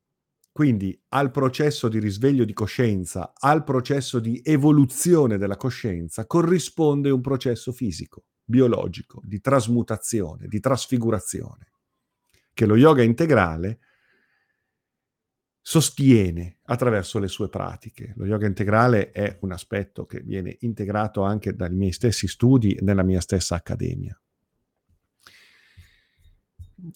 Quindi 0.54 0.98
al 1.10 1.32
processo 1.32 1.90
di 1.90 2.00
risveglio 2.00 2.46
di 2.46 2.54
coscienza, 2.54 3.34
al 3.36 3.66
processo 3.66 4.20
di 4.20 4.40
evoluzione 4.42 5.38
della 5.38 5.58
coscienza, 5.58 6.26
corrisponde 6.26 7.10
un 7.10 7.20
processo 7.20 7.74
fisico 7.74 8.28
biologico, 8.46 9.20
di 9.22 9.42
trasmutazione, 9.42 10.48
di 10.48 10.62
trasfigurazione, 10.62 11.74
che 12.54 12.66
lo 12.66 12.78
yoga 12.78 13.04
integrale 13.04 13.80
sostiene 15.70 16.58
attraverso 16.64 17.20
le 17.20 17.28
sue 17.28 17.48
pratiche. 17.48 18.14
Lo 18.16 18.26
yoga 18.26 18.48
integrale 18.48 19.12
è 19.12 19.38
un 19.42 19.52
aspetto 19.52 20.08
che 20.08 20.20
viene 20.22 20.58
integrato 20.62 21.22
anche 21.22 21.54
dai 21.54 21.70
miei 21.70 21.92
stessi 21.92 22.28
studi 22.28 22.74
e 22.74 22.82
nella 22.82 23.04
mia 23.04 23.22
stessa 23.22 23.54
accademia. 23.54 24.20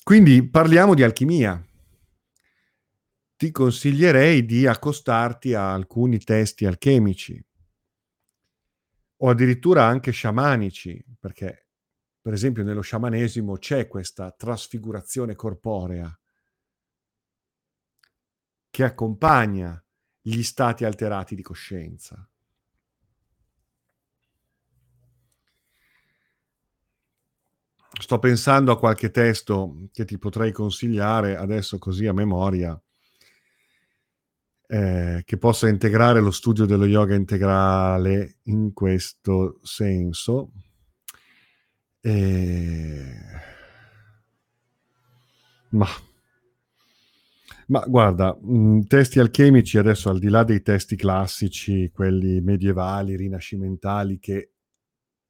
Quindi 0.02 0.50
parliamo 0.50 0.96
di 0.96 1.04
alchimia. 1.04 1.64
Ti 3.36 3.52
consiglierei 3.52 4.44
di 4.44 4.66
accostarti 4.66 5.54
a 5.54 5.72
alcuni 5.72 6.18
testi 6.18 6.66
alchemici, 6.66 7.40
o 9.18 9.30
addirittura 9.30 9.86
anche 9.86 10.10
sciamanici, 10.10 11.06
perché 11.20 11.68
per 12.20 12.34
esempio 12.34 12.64
nello 12.64 12.82
sciamanesimo 12.82 13.56
c'è 13.58 13.88
questa 13.88 14.32
trasfigurazione 14.32 15.36
corporea 15.36 16.12
che 18.74 18.84
accompagna 18.84 19.80
gli 20.20 20.42
stati 20.42 20.84
alterati 20.84 21.36
di 21.36 21.44
coscienza. 21.44 22.28
Sto 28.00 28.18
pensando 28.18 28.72
a 28.72 28.80
qualche 28.80 29.12
testo 29.12 29.90
che 29.92 30.06
ti 30.06 30.18
potrei 30.18 30.52
consigliare 30.52 31.38
adesso 31.38 31.78
così 31.78 32.08
a 32.08 32.14
memoria 32.14 32.76
eh, 34.66 35.22
che 35.24 35.38
possa 35.38 35.70
integrare 35.70 36.20
lo 36.20 36.32
studio 36.32 36.66
dello 36.66 36.88
yoga 36.88 37.14
integrale 37.14 38.38
in 38.46 38.74
questo 38.74 39.60
senso. 39.62 40.50
Eh, 42.02 43.18
ma, 45.70 45.88
ma 47.67 47.84
guarda, 47.88 48.38
mh, 48.39 48.82
testi 48.88 49.19
alchemici 49.19 49.78
adesso 49.78 50.10
al 50.10 50.19
di 50.19 50.30
là 50.30 50.43
dei 50.43 50.62
testi 50.62 50.95
classici, 50.95 51.89
quelli 51.91 52.41
medievali, 52.41 53.15
rinascimentali, 53.15 54.19
che 54.19 54.52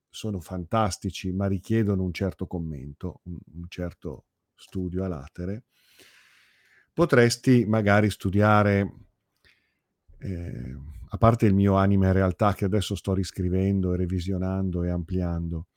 sono 0.09 0.39
fantastici, 0.39 1.31
ma 1.31 1.47
richiedono 1.47 2.03
un 2.03 2.13
certo 2.13 2.45
commento, 2.45 3.21
un, 3.23 3.37
un 3.55 3.65
certo 3.67 4.25
studio 4.55 5.03
a 5.03 5.07
latere, 5.07 5.63
potresti 6.93 7.65
magari 7.65 8.09
studiare 8.09 8.93
eh, 10.19 10.75
a 11.09 11.17
parte 11.17 11.45
il 11.45 11.53
mio 11.53 11.75
anima 11.75 12.07
in 12.07 12.13
realtà 12.13 12.53
che 12.53 12.65
adesso 12.65 12.95
sto 12.95 13.13
riscrivendo 13.13 13.93
e 13.93 13.97
revisionando 13.97 14.83
e 14.83 14.89
ampliando, 14.89 15.67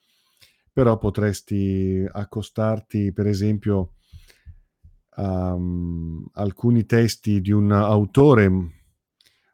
però 0.72 0.98
potresti 0.98 2.06
accostarti 2.10 3.12
per 3.12 3.26
esempio 3.26 3.94
um, 5.16 6.26
alcuni 6.32 6.86
testi 6.86 7.40
di 7.40 7.52
un 7.52 7.72
autore 7.72 8.50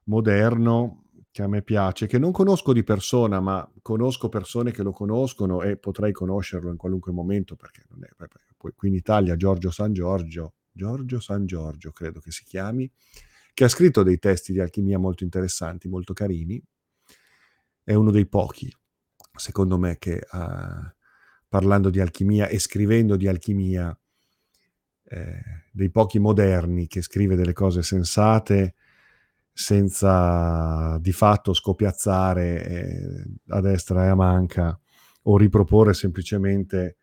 moderno 0.05 1.05
che 1.31 1.43
a 1.43 1.49
me 1.49 1.63
piace, 1.63 2.07
che 2.07 2.19
non 2.19 2.31
conosco 2.31 2.75
di 2.75 2.85
persona, 2.85 3.41
ma 3.41 3.67
conosco 3.81 4.29
persone 4.29 4.71
che 4.71 4.83
lo 4.83 4.93
conoscono 4.93 5.63
e 5.63 5.79
potrei 5.79 6.13
conoscerlo 6.13 6.71
in 6.71 6.77
qualunque 6.77 7.11
momento, 7.11 7.57
perché 7.57 7.85
non 7.89 8.05
è, 8.05 8.09
qui 8.57 8.89
in 8.89 8.95
Italia 8.95 9.35
Giorgio 9.37 9.71
San 9.71 9.95
Giorgio, 9.95 10.55
Giorgio 10.71 11.21
San 11.21 11.47
Giorgio 11.47 11.91
credo 11.91 12.21
che 12.21 12.31
si 12.31 12.45
chiami, 12.45 12.91
che 13.55 13.65
ha 13.65 13.69
scritto 13.69 14.03
dei 14.03 14.19
testi 14.19 14.53
di 14.53 14.61
alchimia 14.61 14.99
molto 14.99 15.25
interessanti, 15.25 15.89
molto 15.89 16.13
carini. 16.13 16.63
È 17.83 17.95
uno 17.95 18.11
dei 18.11 18.27
pochi, 18.27 18.71
secondo 19.35 19.79
me, 19.79 19.97
che 19.99 20.21
uh, 20.31 20.93
parlando 21.49 21.91
di 21.91 22.01
alchimia 22.01 22.49
e 22.49 22.59
scrivendo 22.59 23.17
di 23.17 23.27
alchimia, 23.27 23.99
eh, 25.13 25.65
dei 25.71 25.91
pochi 25.91 26.19
moderni 26.19 26.87
che 26.87 27.03
scrive 27.03 27.37
delle 27.37 27.53
cose 27.53 27.83
sensate 27.83 28.75
senza 29.53 30.97
di 30.99 31.13
fatto 31.13 31.53
scopiazzare 31.53 32.67
eh, 32.67 33.25
a 33.49 33.61
destra 33.61 34.07
e 34.07 34.09
a 34.09 34.15
manca 34.15 34.79
o 35.25 35.37
riproporre 35.37 35.93
semplicemente 35.93 36.97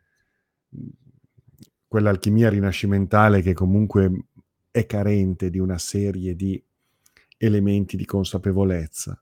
quell'alchimia 1.88 2.50
rinascimentale 2.50 3.42
che 3.42 3.54
comunque 3.54 4.26
è 4.72 4.86
carente 4.88 5.52
di 5.52 5.60
una 5.60 5.78
serie 5.78 6.36
di 6.36 6.62
elementi 7.38 7.96
di 7.96 8.06
consapevolezza 8.06 9.22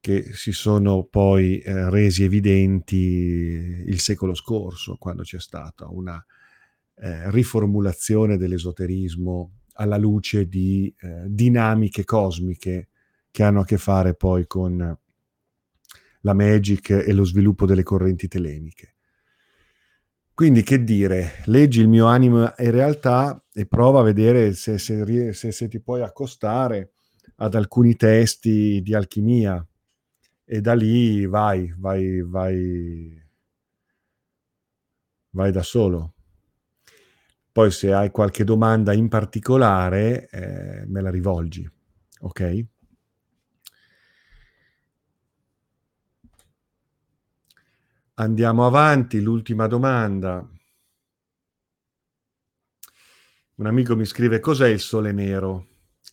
che 0.00 0.32
si 0.32 0.50
sono 0.50 1.04
poi 1.04 1.60
eh, 1.60 1.88
resi 1.88 2.24
evidenti 2.24 2.96
il 3.86 4.00
secolo 4.00 4.34
scorso, 4.34 4.96
quando 4.96 5.22
c'è 5.22 5.38
stata 5.38 5.86
una 5.88 6.24
eh, 7.02 7.30
riformulazione 7.32 8.36
dell'esoterismo 8.36 9.62
alla 9.74 9.96
luce 9.96 10.46
di 10.46 10.94
eh, 11.00 11.24
dinamiche 11.26 12.04
cosmiche 12.04 12.90
che 13.32 13.42
hanno 13.42 13.60
a 13.60 13.64
che 13.64 13.76
fare 13.76 14.14
poi 14.14 14.46
con 14.46 14.96
la 16.20 16.32
magic 16.32 16.90
e 16.90 17.12
lo 17.12 17.24
sviluppo 17.24 17.66
delle 17.66 17.82
correnti 17.82 18.28
telemiche. 18.28 18.94
Quindi 20.32 20.62
che 20.62 20.84
dire, 20.84 21.42
leggi 21.46 21.80
il 21.80 21.88
mio 21.88 22.06
animo 22.06 22.54
e 22.54 22.70
realtà 22.70 23.44
e 23.52 23.66
prova 23.66 24.00
a 24.00 24.04
vedere 24.04 24.54
se, 24.54 24.78
se, 24.78 25.32
se, 25.32 25.50
se 25.50 25.68
ti 25.68 25.80
puoi 25.80 26.02
accostare 26.02 26.92
ad 27.36 27.56
alcuni 27.56 27.96
testi 27.96 28.80
di 28.80 28.94
alchimia 28.94 29.66
e 30.44 30.60
da 30.60 30.74
lì 30.74 31.26
vai, 31.26 31.74
vai, 31.76 32.22
vai, 32.22 33.22
vai 35.30 35.50
da 35.50 35.62
solo. 35.62 36.11
Poi 37.52 37.70
se 37.70 37.92
hai 37.92 38.10
qualche 38.10 38.44
domanda 38.44 38.94
in 38.94 39.08
particolare, 39.08 40.26
eh, 40.30 40.86
me 40.86 41.02
la 41.02 41.10
rivolgi, 41.10 41.70
ok? 42.20 42.64
Andiamo 48.14 48.64
avanti, 48.64 49.20
l'ultima 49.20 49.66
domanda. 49.66 50.48
Un 53.56 53.66
amico 53.66 53.96
mi 53.96 54.06
scrive 54.06 54.40
cos'è 54.40 54.68
il 54.68 54.80
sole 54.80 55.12
nero, 55.12 55.66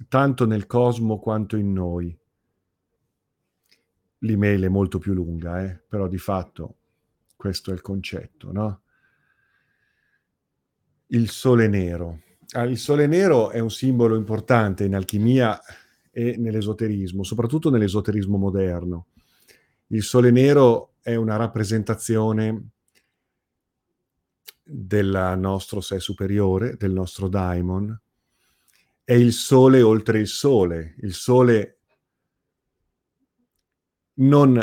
tanto 0.10 0.46
nel 0.46 0.66
cosmo 0.66 1.20
quanto 1.20 1.56
in 1.56 1.72
noi. 1.72 2.18
L'email 4.20 4.64
è 4.64 4.68
molto 4.68 5.00
più 5.00 5.14
lunga, 5.14 5.64
eh? 5.64 5.82
però 5.88 6.10
di 6.10 6.18
fatto 6.18 6.76
questo 7.38 7.72
è 7.72 7.74
il 7.74 7.82
concetto, 7.82 8.52
no? 8.52 8.82
Il 11.12 11.30
sole 11.30 11.68
nero. 11.68 12.22
Ah, 12.52 12.64
il 12.64 12.78
sole 12.78 13.08
nero 13.08 13.52
è 13.52 13.60
un 13.60 13.72
simbolo 13.72 14.16
importante 14.16 14.84
in 14.84 14.96
alchimia 14.96 15.60
e 16.12 16.36
nell'esoterismo, 16.38 17.24
soprattutto 17.24 17.70
nell'esoterismo 17.70 18.38
moderno. 18.38 19.08
Il 19.88 20.04
sole 20.04 20.32
nero 20.32 20.96
è 21.02 21.16
una 21.16 21.36
rappresentazione 21.36 22.70
del 24.64 25.36
nostro 25.38 25.82
sé 25.82 26.00
superiore, 26.00 26.76
del 26.78 26.92
nostro 26.92 27.28
daimon. 27.28 28.00
È 29.04 29.14
il 29.14 29.34
sole 29.34 29.82
oltre 29.82 30.20
il 30.20 30.28
sole, 30.28 30.96
il 31.00 31.14
sole 31.14 31.80
non 34.16 34.60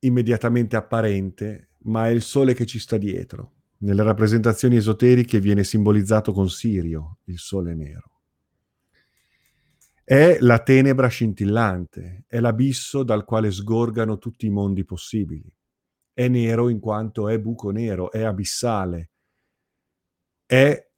immediatamente 0.00 0.74
apparente, 0.76 1.70
ma 1.82 2.08
è 2.08 2.10
il 2.10 2.22
sole 2.22 2.54
che 2.54 2.66
ci 2.66 2.80
sta 2.80 2.96
dietro. 2.96 3.59
Nelle 3.82 4.02
rappresentazioni 4.02 4.76
esoteriche 4.76 5.40
viene 5.40 5.64
simbolizzato 5.64 6.32
con 6.32 6.50
Sirio, 6.50 7.18
il 7.24 7.38
sole 7.38 7.74
nero. 7.74 8.10
È 10.04 10.36
la 10.40 10.58
tenebra 10.58 11.08
scintillante, 11.08 12.24
è 12.26 12.40
l'abisso 12.40 13.02
dal 13.02 13.24
quale 13.24 13.50
sgorgano 13.50 14.18
tutti 14.18 14.44
i 14.44 14.50
mondi 14.50 14.84
possibili. 14.84 15.50
È 16.12 16.28
nero 16.28 16.68
in 16.68 16.78
quanto 16.78 17.28
è 17.28 17.38
buco 17.38 17.70
nero, 17.70 18.10
è 18.10 18.22
abissale, 18.22 19.10
è 20.44 20.88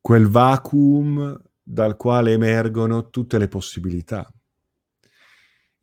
quel 0.00 0.26
vacuum 0.26 1.40
dal 1.62 1.96
quale 1.96 2.32
emergono 2.32 3.10
tutte 3.10 3.38
le 3.38 3.46
possibilità. 3.46 4.28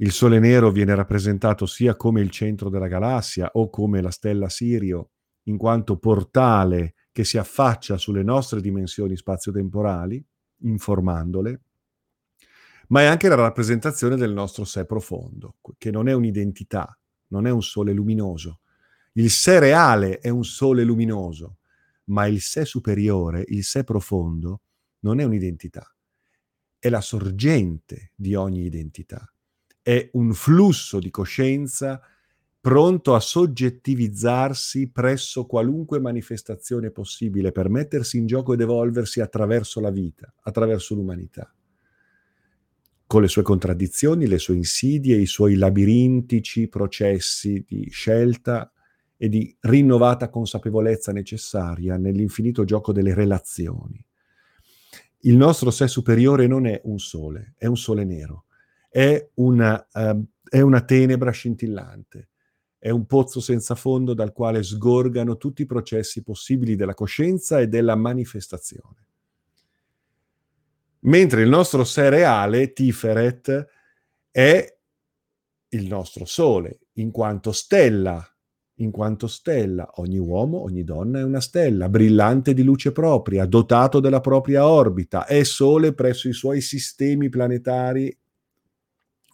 Il 0.03 0.11
Sole 0.11 0.37
Nero 0.37 0.69
viene 0.69 0.93
rappresentato 0.95 1.65
sia 1.65 1.95
come 1.95 2.19
il 2.19 2.29
centro 2.29 2.67
della 2.67 2.87
galassia 2.87 3.49
o 3.53 3.69
come 3.69 4.01
la 4.01 4.11
stella 4.11 4.49
Sirio, 4.49 5.11
in 5.43 5.55
quanto 5.55 5.97
portale 5.97 6.95
che 7.13 7.23
si 7.23 7.37
affaccia 7.37 7.97
sulle 7.97 8.21
nostre 8.21 8.59
dimensioni 8.59 9.15
spazio-temporali, 9.15 10.21
informandole, 10.63 11.61
ma 12.89 12.99
è 12.99 13.05
anche 13.05 13.29
la 13.29 13.35
rappresentazione 13.35 14.17
del 14.17 14.33
nostro 14.33 14.65
sé 14.65 14.85
profondo, 14.85 15.55
che 15.77 15.89
non 15.89 16.09
è 16.09 16.13
un'identità, 16.13 16.99
non 17.27 17.47
è 17.47 17.49
un 17.49 17.63
sole 17.63 17.93
luminoso. 17.93 18.59
Il 19.13 19.29
sé 19.29 19.57
reale 19.59 20.19
è 20.19 20.27
un 20.27 20.43
sole 20.43 20.83
luminoso, 20.83 21.59
ma 22.07 22.25
il 22.25 22.41
sé 22.41 22.65
superiore, 22.65 23.45
il 23.47 23.63
sé 23.63 23.85
profondo, 23.85 24.63
non 24.99 25.21
è 25.21 25.23
un'identità, 25.23 25.95
è 26.77 26.89
la 26.89 26.99
sorgente 26.99 28.11
di 28.17 28.35
ogni 28.35 28.65
identità 28.65 29.32
è 29.83 30.09
un 30.13 30.33
flusso 30.33 30.97
di 30.99 31.11
coscienza 31.11 32.01
pronto 32.59 33.13
a 33.13 33.19
soggettivizzarsi 33.19 34.89
presso 34.89 35.45
qualunque 35.45 35.99
manifestazione 35.99 36.91
possibile 36.91 37.51
per 37.51 37.67
mettersi 37.67 38.17
in 38.17 38.25
gioco 38.25 38.53
ed 38.53 38.61
evolversi 38.61 39.19
attraverso 39.19 39.81
la 39.81 39.91
vita, 39.91 40.33
attraverso 40.43 40.95
l'umanità, 40.95 41.53
con 43.05 43.21
le 43.21 43.27
sue 43.27 43.41
contraddizioni, 43.41 44.27
le 44.27 44.39
sue 44.39 44.55
insidie, 44.55 45.17
i 45.17 45.25
suoi 45.25 45.55
labirintici 45.55 46.69
processi 46.69 47.65
di 47.67 47.89
scelta 47.89 48.71
e 49.17 49.27
di 49.27 49.53
rinnovata 49.59 50.29
consapevolezza 50.29 51.11
necessaria 51.11 51.97
nell'infinito 51.97 52.63
gioco 52.63 52.93
delle 52.93 53.13
relazioni. 53.13 54.03
Il 55.25 55.35
nostro 55.35 55.69
sé 55.69 55.89
superiore 55.89 56.47
non 56.47 56.65
è 56.65 56.79
un 56.85 56.97
sole, 56.97 57.55
è 57.57 57.65
un 57.65 57.77
sole 57.77 58.05
nero 58.05 58.45
è 58.93 59.27
una, 59.35 59.87
uh, 59.91 60.23
è 60.47 60.61
una 60.61 60.81
tenebra 60.81 61.31
scintillante, 61.31 62.29
è 62.77 62.91
un 62.91 63.07
pozzo 63.07 63.39
senza 63.39 63.73
fondo 63.73 64.13
dal 64.13 64.31
quale 64.31 64.61
sgorgano 64.61 65.37
tutti 65.37 65.63
i 65.63 65.65
processi 65.65 66.21
possibili 66.21 66.75
della 66.75 66.93
coscienza 66.93 67.59
e 67.59 67.67
della 67.67 67.95
manifestazione. 67.95 69.07
Mentre 71.05 71.41
il 71.41 71.49
nostro 71.49 71.83
sé 71.83 72.09
reale, 72.09 72.71
Tiferet, 72.71 73.67
è 74.29 74.77
il 75.69 75.87
nostro 75.87 76.25
sole, 76.25 76.81
in 76.93 77.09
quanto 77.09 77.51
stella, 77.51 78.23
in 78.75 78.91
quanto 78.91 79.25
stella. 79.25 79.89
Ogni 79.95 80.19
uomo, 80.19 80.61
ogni 80.61 80.83
donna 80.83 81.17
è 81.17 81.23
una 81.23 81.41
stella, 81.41 81.89
brillante 81.89 82.53
di 82.53 82.61
luce 82.61 82.91
propria, 82.91 83.47
dotato 83.47 83.99
della 83.99 84.21
propria 84.21 84.67
orbita, 84.67 85.25
è 85.25 85.43
sole 85.43 85.95
presso 85.95 86.27
i 86.27 86.33
suoi 86.33 86.61
sistemi 86.61 87.29
planetari 87.29 88.15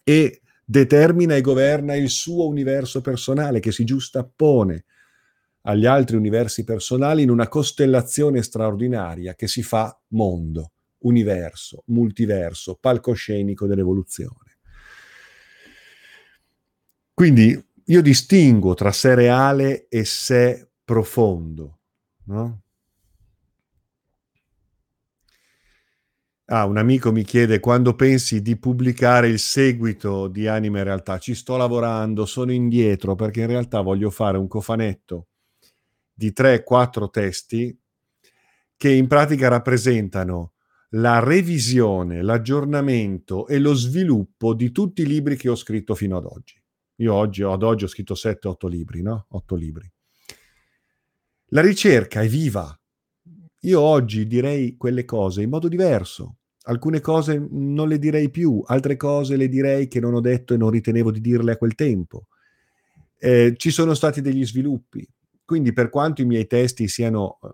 e 0.10 0.42
determina 0.66 1.36
e 1.36 1.42
governa 1.42 1.94
il 1.94 2.10
suo 2.10 2.48
universo 2.48 3.00
personale 3.00 3.60
che 3.60 3.72
si 3.72 3.84
giustappone 3.84 4.86
agli 5.62 5.86
altri 5.86 6.16
universi 6.16 6.64
personali 6.64 7.22
in 7.22 7.30
una 7.30 7.48
costellazione 7.48 8.42
straordinaria 8.42 9.36
che 9.36 9.48
si 9.48 9.62
fa 9.62 9.96
mondo, 10.08 10.72
universo, 11.00 11.84
multiverso, 11.88 12.76
palcoscenico 12.82 13.68
dell'evoluzione. 13.68 14.58
Quindi 17.14 17.64
io 17.86 18.02
distingo 18.02 18.74
tra 18.74 18.92
sé 18.92 19.14
reale 19.14 19.88
e 19.90 20.06
sé 20.06 20.70
profondo, 20.84 21.82
no? 22.24 22.62
Ah, 26.52 26.66
un 26.66 26.78
amico 26.78 27.12
mi 27.12 27.24
chiede 27.24 27.60
quando 27.60 27.94
pensi 27.94 28.42
di 28.42 28.58
pubblicare 28.58 29.28
il 29.28 29.38
seguito 29.38 30.28
di 30.28 30.48
Anime 30.48 30.82
Realtà. 30.82 31.20
Ci 31.20 31.36
sto 31.36 31.58
lavorando, 31.58 32.26
sono 32.26 32.52
indietro 32.52 33.14
perché 33.14 33.42
in 33.42 33.48
realtà 33.48 33.82
voglio 33.82 34.10
fare 34.10 34.40
un 34.40 34.48
cofanetto 34.48 35.28
di 36.12 36.34
3-4 36.36 37.12
testi 37.12 37.80
che 38.76 38.90
in 38.92 39.06
pratica 39.06 39.48
rappresentano 39.48 40.54
la 40.94 41.20
revisione, 41.20 42.24
l'aggiornamento 42.24 43.46
e 43.46 43.60
lo 43.60 43.76
sviluppo 43.76 44.56
di 44.56 44.72
tutti 44.72 45.04
i 45.04 45.06
libri 45.06 45.36
che 45.36 45.50
ho 45.50 45.56
scritto 45.56 45.94
fino 45.94 46.18
ad 46.18 46.26
oggi. 46.26 46.60
Io 46.96 47.14
oggi, 47.14 47.44
ad 47.44 47.62
oggi 47.62 47.84
ho 47.84 47.88
scritto 47.88 48.16
7-8 48.16 48.68
libri, 48.68 49.04
no? 49.04 49.28
8 49.30 49.54
libri. 49.54 49.88
La 51.50 51.62
ricerca 51.62 52.22
è 52.22 52.28
viva. 52.28 52.76
Io 53.64 53.80
oggi 53.80 54.26
direi 54.26 54.78
quelle 54.78 55.06
cose 55.06 55.44
in 55.44 55.50
modo 55.50 55.68
diverso 55.68 56.38
alcune 56.70 57.02
cose 57.02 57.44
non 57.50 57.88
le 57.88 57.98
direi 57.98 58.30
più, 58.30 58.62
altre 58.66 58.96
cose 58.96 59.36
le 59.36 59.50
direi 59.50 59.88
che 59.88 60.00
non 60.00 60.14
ho 60.14 60.22
detto 60.22 60.54
e 60.54 60.58
non 60.58 60.70
ritenevo 60.70 61.12
di 61.12 61.20
dirle 61.20 61.54
a 61.54 61.58
quel 61.58 61.76
tempo. 61.76 62.28
Eh, 63.18 63.56
ci 63.58 63.72
sono 63.72 63.94
stati 63.96 64.22
degli 64.22 64.46
sviluppi, 64.46 65.06
quindi 65.44 65.74
per 65.74 65.90
quanto 65.90 66.22
i 66.22 66.26
miei 66.26 66.48
testi 66.48 66.88
siano 66.88 67.40
eh, 67.44 67.50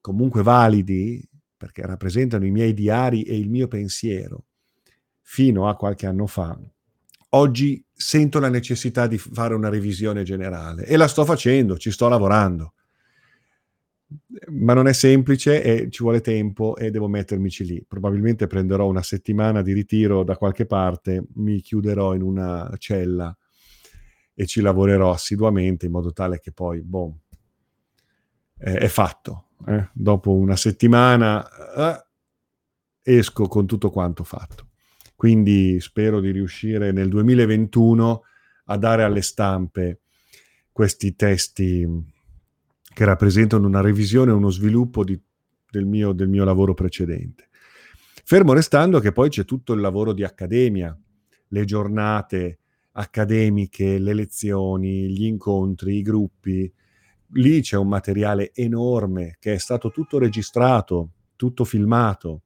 comunque 0.00 0.42
validi, 0.42 1.22
perché 1.56 1.86
rappresentano 1.86 2.46
i 2.46 2.50
miei 2.50 2.74
diari 2.74 3.22
e 3.22 3.38
il 3.38 3.48
mio 3.48 3.68
pensiero, 3.68 4.46
fino 5.20 5.68
a 5.68 5.76
qualche 5.76 6.06
anno 6.06 6.26
fa, 6.26 6.58
oggi 7.30 7.84
sento 7.92 8.40
la 8.40 8.48
necessità 8.48 9.06
di 9.06 9.18
fare 9.18 9.54
una 9.54 9.68
revisione 9.68 10.22
generale 10.22 10.84
e 10.84 10.96
la 10.96 11.06
sto 11.06 11.24
facendo, 11.24 11.76
ci 11.76 11.90
sto 11.90 12.08
lavorando. 12.08 12.72
Ma 14.48 14.74
non 14.74 14.86
è 14.86 14.92
semplice 14.92 15.62
e 15.62 15.90
ci 15.90 16.02
vuole 16.02 16.20
tempo 16.20 16.76
e 16.76 16.90
devo 16.90 17.08
mettermici 17.08 17.64
lì. 17.64 17.84
Probabilmente 17.86 18.46
prenderò 18.46 18.86
una 18.86 19.02
settimana 19.02 19.62
di 19.62 19.72
ritiro 19.72 20.24
da 20.24 20.36
qualche 20.36 20.66
parte, 20.66 21.24
mi 21.34 21.60
chiuderò 21.60 22.14
in 22.14 22.22
una 22.22 22.72
cella 22.78 23.36
e 24.34 24.46
ci 24.46 24.60
lavorerò 24.60 25.12
assiduamente 25.12 25.86
in 25.86 25.92
modo 25.92 26.12
tale 26.12 26.40
che 26.40 26.52
poi, 26.52 26.82
boh, 26.82 27.18
è, 28.56 28.70
è 28.70 28.88
fatto. 28.88 29.48
Eh? 29.66 29.88
Dopo 29.92 30.32
una 30.32 30.56
settimana 30.56 31.46
eh, 31.76 32.06
esco 33.18 33.46
con 33.48 33.66
tutto 33.66 33.90
quanto 33.90 34.24
fatto. 34.24 34.68
Quindi 35.14 35.80
spero 35.80 36.20
di 36.20 36.30
riuscire 36.30 36.92
nel 36.92 37.08
2021 37.08 38.22
a 38.66 38.76
dare 38.76 39.04
alle 39.04 39.22
stampe 39.22 40.00
questi 40.72 41.14
testi 41.14 41.86
che 42.94 43.04
rappresentano 43.04 43.66
una 43.66 43.80
revisione 43.80 44.30
e 44.30 44.34
uno 44.34 44.50
sviluppo 44.50 45.04
di, 45.04 45.20
del, 45.70 45.84
mio, 45.84 46.12
del 46.12 46.28
mio 46.28 46.44
lavoro 46.44 46.72
precedente. 46.72 47.48
Fermo 48.24 48.54
restando 48.54 49.00
che 49.00 49.12
poi 49.12 49.28
c'è 49.28 49.44
tutto 49.44 49.74
il 49.74 49.80
lavoro 49.80 50.12
di 50.12 50.24
accademia, 50.24 50.98
le 51.48 51.64
giornate 51.64 52.60
accademiche, 52.92 53.98
le 53.98 54.14
lezioni, 54.14 55.10
gli 55.10 55.24
incontri, 55.24 55.96
i 55.96 56.02
gruppi. 56.02 56.72
Lì 57.32 57.60
c'è 57.60 57.76
un 57.76 57.88
materiale 57.88 58.52
enorme 58.54 59.36
che 59.40 59.54
è 59.54 59.58
stato 59.58 59.90
tutto 59.90 60.18
registrato, 60.18 61.10
tutto 61.36 61.64
filmato, 61.64 62.42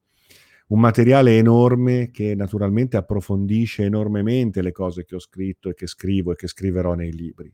un 0.68 0.80
materiale 0.80 1.36
enorme 1.36 2.10
che 2.10 2.34
naturalmente 2.34 2.96
approfondisce 2.96 3.84
enormemente 3.84 4.62
le 4.62 4.72
cose 4.72 5.04
che 5.04 5.14
ho 5.14 5.20
scritto 5.20 5.68
e 5.68 5.74
che 5.74 5.86
scrivo 5.86 6.32
e 6.32 6.36
che 6.36 6.46
scriverò 6.46 6.94
nei 6.94 7.12
libri. 7.12 7.52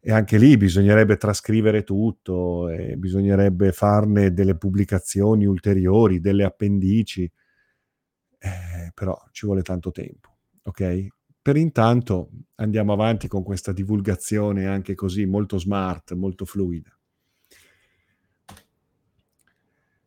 E 0.00 0.12
anche 0.12 0.38
lì 0.38 0.56
bisognerebbe 0.56 1.16
trascrivere 1.16 1.82
tutto, 1.82 2.68
bisognerebbe 2.96 3.72
farne 3.72 4.32
delle 4.32 4.56
pubblicazioni 4.56 5.46
ulteriori, 5.46 6.20
delle 6.20 6.44
appendici, 6.44 7.30
eh, 8.38 8.92
però 8.94 9.20
ci 9.32 9.46
vuole 9.46 9.62
tanto 9.62 9.90
tempo, 9.90 10.36
ok? 10.62 11.06
Per 11.42 11.56
intanto 11.56 12.30
andiamo 12.56 12.92
avanti 12.92 13.28
con 13.28 13.42
questa 13.42 13.72
divulgazione 13.72 14.66
anche 14.66 14.94
così 14.94 15.26
molto 15.26 15.58
smart, 15.58 16.12
molto 16.14 16.44
fluida. 16.44 16.90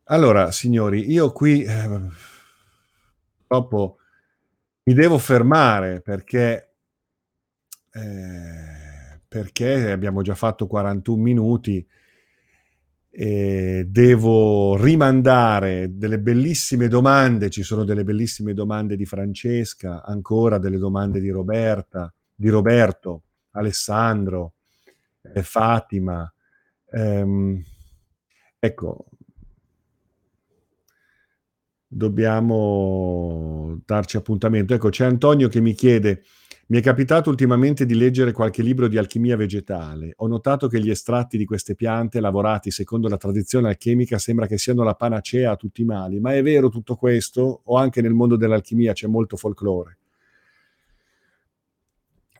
Allora, 0.04 0.50
signori, 0.50 1.10
io 1.10 1.30
qui 1.32 1.62
eh, 1.62 2.08
purtroppo 3.46 3.98
mi 4.84 4.94
devo 4.94 5.18
fermare 5.18 6.00
perché, 6.00 6.74
eh, 7.92 8.79
perché 9.30 9.92
abbiamo 9.92 10.22
già 10.22 10.34
fatto 10.34 10.66
41 10.66 11.22
minuti 11.22 11.86
e 13.12 13.84
devo 13.86 14.76
rimandare 14.76 15.96
delle 15.96 16.18
bellissime 16.18 16.88
domande, 16.88 17.48
ci 17.48 17.62
sono 17.62 17.84
delle 17.84 18.02
bellissime 18.02 18.54
domande 18.54 18.96
di 18.96 19.06
Francesca, 19.06 20.02
ancora 20.02 20.58
delle 20.58 20.78
domande 20.78 21.20
di 21.20 21.30
Roberta, 21.30 22.12
di 22.34 22.48
Roberto, 22.48 23.22
Alessandro, 23.52 24.54
eh, 25.22 25.44
Fatima. 25.44 26.32
Ehm, 26.90 27.62
ecco, 28.58 29.06
dobbiamo 31.86 33.80
darci 33.86 34.16
appuntamento. 34.16 34.74
Ecco, 34.74 34.88
c'è 34.88 35.04
Antonio 35.04 35.46
che 35.46 35.60
mi 35.60 35.74
chiede, 35.74 36.24
mi 36.70 36.78
è 36.78 36.82
capitato 36.82 37.30
ultimamente 37.30 37.84
di 37.84 37.96
leggere 37.96 38.30
qualche 38.30 38.62
libro 38.62 38.86
di 38.86 38.96
alchimia 38.96 39.36
vegetale. 39.36 40.12
Ho 40.18 40.28
notato 40.28 40.68
che 40.68 40.80
gli 40.80 40.88
estratti 40.88 41.36
di 41.36 41.44
queste 41.44 41.74
piante, 41.74 42.20
lavorati 42.20 42.70
secondo 42.70 43.08
la 43.08 43.16
tradizione 43.16 43.68
alchemica, 43.68 44.18
sembra 44.18 44.46
che 44.46 44.56
siano 44.56 44.84
la 44.84 44.94
panacea 44.94 45.50
a 45.50 45.56
tutti 45.56 45.82
i 45.82 45.84
mali. 45.84 46.20
Ma 46.20 46.32
è 46.32 46.42
vero 46.44 46.68
tutto 46.68 46.94
questo? 46.94 47.62
O 47.64 47.76
anche 47.76 48.00
nel 48.00 48.14
mondo 48.14 48.36
dell'alchimia 48.36 48.92
c'è 48.92 49.08
molto 49.08 49.36
folklore? 49.36 49.98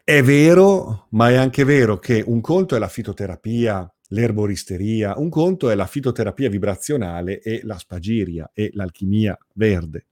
È 0.05 0.23
vero, 0.23 1.07
ma 1.11 1.31
è 1.31 1.35
anche 1.35 1.65
vero 1.65 1.99
che 1.99 2.23
un 2.25 2.41
conto 2.41 2.77
è 2.77 2.79
la 2.79 2.89
fitoterapia 2.89 3.93
l'erboristeria, 4.13 5.15
un 5.19 5.29
conto 5.29 5.71
è 5.71 5.75
la 5.75 5.87
fitoterapia 5.87 6.49
vibrazionale 6.49 7.41
e 7.41 7.61
la 7.65 7.79
spagiria 7.79 8.51
e 8.55 8.71
l'alchimia 8.75 9.37
verde. 9.55 10.07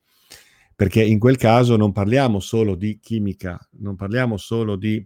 Perché 0.79 1.03
in 1.03 1.19
quel 1.19 1.37
caso 1.37 1.75
non 1.75 1.91
parliamo 1.91 2.39
solo 2.39 2.77
di 2.77 3.01
chimica, 3.01 3.59
non 3.79 3.97
parliamo 3.97 4.37
solo 4.37 4.77
di 4.77 5.05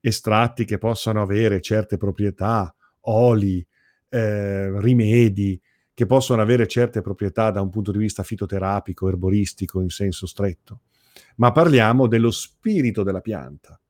estratti 0.00 0.64
che 0.64 0.76
possano 0.76 1.22
avere 1.22 1.60
certe 1.60 1.96
proprietà, 1.96 2.74
oli, 3.02 3.64
eh, 4.08 4.80
rimedi, 4.80 5.62
che 5.94 6.06
possono 6.06 6.42
avere 6.42 6.66
certe 6.66 7.00
proprietà 7.00 7.52
da 7.52 7.60
un 7.60 7.70
punto 7.70 7.92
di 7.92 7.98
vista 7.98 8.24
fitoterapico, 8.24 9.06
erboristico 9.06 9.80
in 9.80 9.90
senso 9.90 10.26
stretto, 10.26 10.80
ma 11.36 11.52
parliamo 11.52 12.08
dello 12.08 12.32
spirito 12.32 13.04
della 13.04 13.20
pianta. 13.20 13.80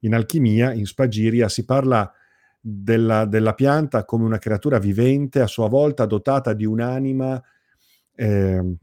In 0.00 0.14
alchimia, 0.14 0.72
in 0.72 0.86
spagiria, 0.86 1.50
si 1.50 1.66
parla 1.66 2.10
della, 2.58 3.26
della, 3.26 3.52
pianta 3.52 4.06
come 4.06 4.24
una 4.24 4.38
creatura 4.38 4.78
vivente, 4.78 5.42
a 5.42 5.46
sua 5.46 5.68
volta 5.68 6.06
dotata 6.06 6.54
di 6.54 6.64
un'anima 6.64 7.42
eh, 8.14 8.76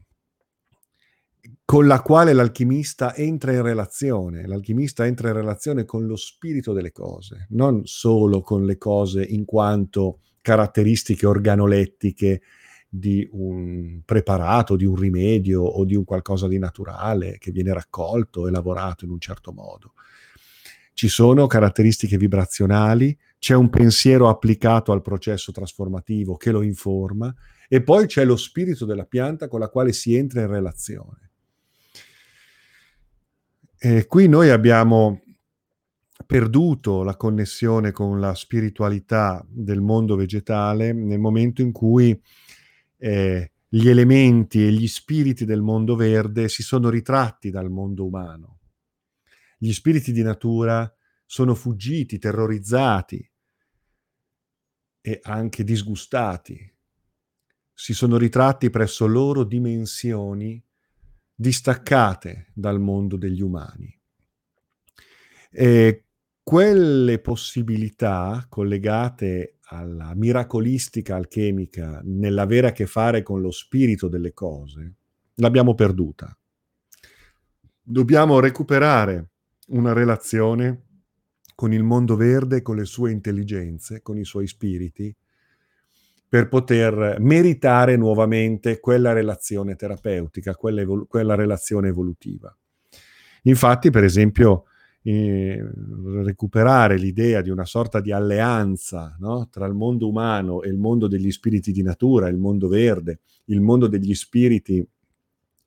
con 1.64 1.86
la 1.86 2.02
quale 2.02 2.32
l'alchimista 2.32 3.14
entra 3.14 3.52
in 3.52 3.62
relazione. 3.62 4.46
L'alchimista 4.46 5.06
entra 5.06 5.28
in 5.28 5.34
relazione 5.34 5.84
con 5.84 6.06
lo 6.06 6.16
spirito 6.16 6.72
delle 6.72 6.92
cose, 6.92 7.46
non 7.50 7.86
solo 7.86 8.42
con 8.42 8.64
le 8.64 8.76
cose 8.76 9.22
in 9.22 9.44
quanto 9.44 10.20
caratteristiche 10.40 11.26
organolettiche 11.26 12.42
di 12.86 13.26
un 13.32 14.02
preparato, 14.04 14.76
di 14.76 14.84
un 14.84 14.94
rimedio 14.94 15.62
o 15.62 15.84
di 15.84 15.96
un 15.96 16.04
qualcosa 16.04 16.46
di 16.46 16.58
naturale 16.58 17.38
che 17.38 17.50
viene 17.50 17.72
raccolto 17.72 18.46
e 18.46 18.50
lavorato 18.50 19.04
in 19.04 19.10
un 19.10 19.18
certo 19.18 19.52
modo. 19.52 19.94
Ci 20.92 21.08
sono 21.08 21.48
caratteristiche 21.48 22.18
vibrazionali, 22.18 23.18
c'è 23.38 23.54
un 23.54 23.68
pensiero 23.68 24.28
applicato 24.28 24.92
al 24.92 25.02
processo 25.02 25.50
trasformativo 25.50 26.36
che 26.36 26.52
lo 26.52 26.62
informa 26.62 27.34
e 27.68 27.82
poi 27.82 28.06
c'è 28.06 28.24
lo 28.24 28.36
spirito 28.36 28.84
della 28.84 29.06
pianta 29.06 29.48
con 29.48 29.58
la 29.58 29.68
quale 29.68 29.92
si 29.92 30.14
entra 30.14 30.42
in 30.42 30.48
relazione. 30.48 31.32
E 33.86 34.06
qui 34.06 34.28
noi 34.28 34.48
abbiamo 34.48 35.20
perduto 36.24 37.02
la 37.02 37.16
connessione 37.16 37.92
con 37.92 38.18
la 38.18 38.34
spiritualità 38.34 39.46
del 39.46 39.82
mondo 39.82 40.16
vegetale 40.16 40.94
nel 40.94 41.18
momento 41.18 41.60
in 41.60 41.70
cui 41.70 42.18
eh, 42.96 43.52
gli 43.68 43.86
elementi 43.86 44.66
e 44.66 44.72
gli 44.72 44.88
spiriti 44.88 45.44
del 45.44 45.60
mondo 45.60 45.96
verde 45.96 46.48
si 46.48 46.62
sono 46.62 46.88
ritratti 46.88 47.50
dal 47.50 47.68
mondo 47.68 48.06
umano. 48.06 48.60
Gli 49.58 49.72
spiriti 49.74 50.12
di 50.12 50.22
natura 50.22 50.90
sono 51.26 51.54
fuggiti, 51.54 52.18
terrorizzati 52.18 53.32
e 55.02 55.20
anche 55.24 55.62
disgustati. 55.62 56.74
Si 57.74 57.92
sono 57.92 58.16
ritratti 58.16 58.70
presso 58.70 59.06
loro 59.06 59.44
dimensioni 59.44 60.64
distaccate 61.34 62.50
dal 62.54 62.80
mondo 62.80 63.16
degli 63.16 63.42
umani. 63.42 63.92
E 65.50 66.04
quelle 66.42 67.18
possibilità 67.20 68.46
collegate 68.48 69.58
alla 69.68 70.14
miracolistica 70.14 71.16
alchemica 71.16 72.00
nell'avere 72.04 72.68
a 72.68 72.72
che 72.72 72.86
fare 72.86 73.22
con 73.22 73.40
lo 73.40 73.50
spirito 73.50 74.08
delle 74.08 74.32
cose, 74.32 74.94
l'abbiamo 75.36 75.74
perduta. 75.74 76.36
Dobbiamo 77.82 78.40
recuperare 78.40 79.30
una 79.68 79.92
relazione 79.92 80.82
con 81.54 81.72
il 81.72 81.82
mondo 81.82 82.16
verde, 82.16 82.62
con 82.62 82.76
le 82.76 82.84
sue 82.84 83.10
intelligenze, 83.10 84.02
con 84.02 84.18
i 84.18 84.24
suoi 84.24 84.46
spiriti, 84.46 85.14
per 86.34 86.48
poter 86.48 87.18
meritare 87.20 87.96
nuovamente 87.96 88.80
quella 88.80 89.12
relazione 89.12 89.76
terapeutica, 89.76 90.56
quella, 90.56 90.80
evol- 90.80 91.06
quella 91.06 91.36
relazione 91.36 91.86
evolutiva. 91.86 92.52
Infatti, 93.42 93.90
per 93.90 94.02
esempio, 94.02 94.64
eh, 95.02 95.64
recuperare 96.24 96.98
l'idea 96.98 97.40
di 97.40 97.50
una 97.50 97.64
sorta 97.64 98.00
di 98.00 98.10
alleanza 98.10 99.14
no? 99.20 99.46
tra 99.48 99.64
il 99.66 99.74
mondo 99.74 100.08
umano 100.08 100.62
e 100.62 100.70
il 100.70 100.76
mondo 100.76 101.06
degli 101.06 101.30
spiriti 101.30 101.70
di 101.70 101.84
natura, 101.84 102.26
il 102.26 102.36
mondo 102.36 102.66
verde, 102.66 103.20
il 103.44 103.60
mondo 103.60 103.86
degli 103.86 104.12
spiriti 104.12 104.84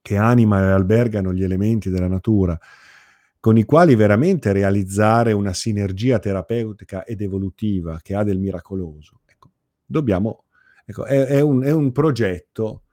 che 0.02 0.18
anima 0.18 0.60
e 0.60 0.72
albergano 0.72 1.34
gli 1.34 1.46
elementi 1.46 1.90
della 1.90 2.10
natura, 2.10 2.60
con 3.40 3.58
i 3.58 3.64
quali 3.64 3.96
veramente 3.96 4.52
realizzare 4.52 5.32
una 5.32 5.54
sinergia 5.54 6.20
terapeutica 6.20 7.06
ed 7.06 7.22
evolutiva 7.22 8.00
che 8.02 8.16
ha 8.16 8.26
del 8.26 8.40
miracoloso. 8.40 9.22
Ecco, 9.26 9.52
dobbiamo, 9.86 10.42
ecco, 10.88 11.06
è, 11.06 11.26
è, 11.26 11.42
un, 11.42 11.64
è 11.64 11.72
un 11.72 11.92
progetto 11.92 12.84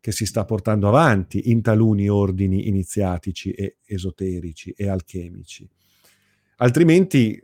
che 0.00 0.12
si 0.12 0.26
sta 0.26 0.44
portando 0.44 0.88
avanti 0.88 1.50
in 1.50 1.62
taluni 1.62 2.08
ordini 2.08 2.68
iniziatici 2.68 3.52
e 3.52 3.78
esoterici 3.86 4.74
e 4.76 4.88
alchemici. 4.88 5.66
Altrimenti 6.56 7.40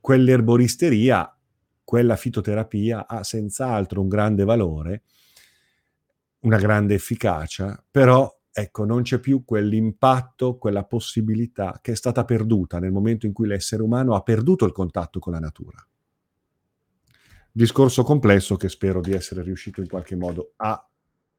quell'erboristeria, 0.00 1.38
quella 1.84 2.16
fitoterapia 2.16 3.06
ha 3.06 3.22
senz'altro 3.22 4.00
un 4.00 4.08
grande 4.08 4.44
valore, 4.44 5.02
una 6.40 6.58
grande 6.58 6.94
efficacia, 6.94 7.80
però 7.90 8.28
ecco, 8.50 8.84
non 8.84 9.02
c'è 9.02 9.20
più 9.20 9.44
quell'impatto, 9.44 10.56
quella 10.56 10.84
possibilità 10.84 11.78
che 11.80 11.92
è 11.92 11.94
stata 11.94 12.24
perduta 12.24 12.80
nel 12.80 12.92
momento 12.92 13.26
in 13.26 13.32
cui 13.32 13.46
l'essere 13.46 13.82
umano 13.82 14.14
ha 14.14 14.22
perduto 14.22 14.64
il 14.64 14.72
contatto 14.72 15.20
con 15.20 15.32
la 15.32 15.38
natura. 15.38 15.86
Discorso 17.58 18.04
complesso 18.04 18.54
che 18.54 18.68
spero 18.68 19.00
di 19.00 19.14
essere 19.14 19.42
riuscito 19.42 19.80
in 19.80 19.88
qualche 19.88 20.14
modo 20.14 20.52
a 20.58 20.80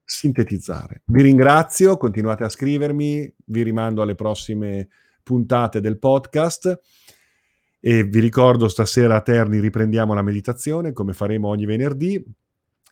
sintetizzare. 0.04 1.04
Vi 1.06 1.22
ringrazio, 1.22 1.96
continuate 1.96 2.44
a 2.44 2.50
scrivermi, 2.50 3.36
vi 3.46 3.64
rimando 3.64 4.02
alle 4.02 4.16
prossime 4.16 4.90
puntate 5.24 5.80
del 5.80 5.98
podcast 5.98 6.78
e 7.80 8.04
vi 8.04 8.20
ricordo 8.20 8.68
stasera 8.68 9.16
a 9.16 9.22
Terni 9.22 9.62
riprendiamo 9.62 10.14
la 10.14 10.22
meditazione 10.22 10.92
come 10.92 11.14
faremo 11.14 11.48
ogni 11.48 11.66
venerdì. 11.66 12.22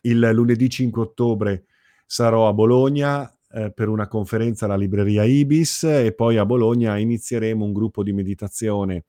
Il 0.00 0.30
lunedì 0.32 0.70
5 0.70 1.02
ottobre 1.02 1.66
sarò 2.06 2.48
a 2.48 2.54
Bologna 2.54 3.30
eh, 3.50 3.70
per 3.72 3.88
una 3.88 4.08
conferenza 4.08 4.64
alla 4.64 4.76
libreria 4.76 5.24
Ibis 5.24 5.82
e 5.82 6.14
poi 6.14 6.38
a 6.38 6.46
Bologna 6.46 6.96
inizieremo 6.96 7.62
un 7.62 7.74
gruppo 7.74 8.02
di 8.02 8.14
meditazione 8.14 9.04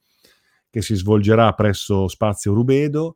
che 0.70 0.82
si 0.82 0.93
svolgerà 0.95 1.53
presso 1.53 2.09
Spazio 2.09 2.53
Rubedo 2.53 3.15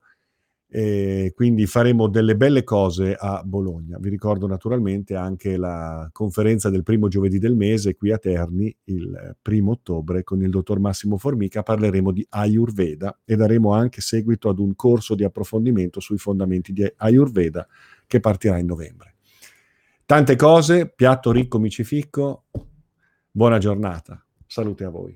e 0.76 1.34
quindi 1.36 1.68
faremo 1.68 2.08
delle 2.08 2.36
belle 2.36 2.64
cose 2.64 3.14
a 3.14 3.44
Bologna. 3.46 4.00
Vi 4.00 4.10
ricordo 4.10 4.48
naturalmente 4.48 5.14
anche 5.14 5.56
la 5.56 6.10
conferenza 6.12 6.72
del 6.72 6.82
primo 6.82 7.10
giovedì 7.10 7.38
del 7.38 7.56
mese 7.56 7.94
qui 7.94 8.12
a 8.12 8.18
Terni, 8.18 8.76
il 8.86 9.36
primo 9.40 9.74
ottobre, 9.74 10.24
con 10.24 10.42
il 10.42 10.50
dottor 10.50 10.80
Massimo 10.80 11.20
Formica. 11.20 11.62
Parleremo 11.62 12.12
di 12.12 12.26
Ayurveda 12.28 13.20
e 13.24 13.36
daremo 13.36 13.72
anche 13.72 14.02
seguito 14.02 14.50
ad 14.50 14.58
un 14.58 14.76
corso 14.76 15.14
di 15.14 15.24
approfondimento 15.24 16.00
sui 16.00 16.18
fondamenti 16.18 16.74
di 16.74 16.92
Ayurveda 16.98 17.68
che 18.08 18.20
partirà 18.20 18.58
in 18.58 18.66
novembre. 18.66 19.18
Tante 20.08 20.36
cose, 20.36 20.90
piatto 20.90 21.32
ricco, 21.32 21.60
micificco. 21.60 22.46
Buona 23.30 23.60
giornata. 23.60 24.26
Salute 24.48 24.86
a 24.86 24.90
voi. 24.90 25.16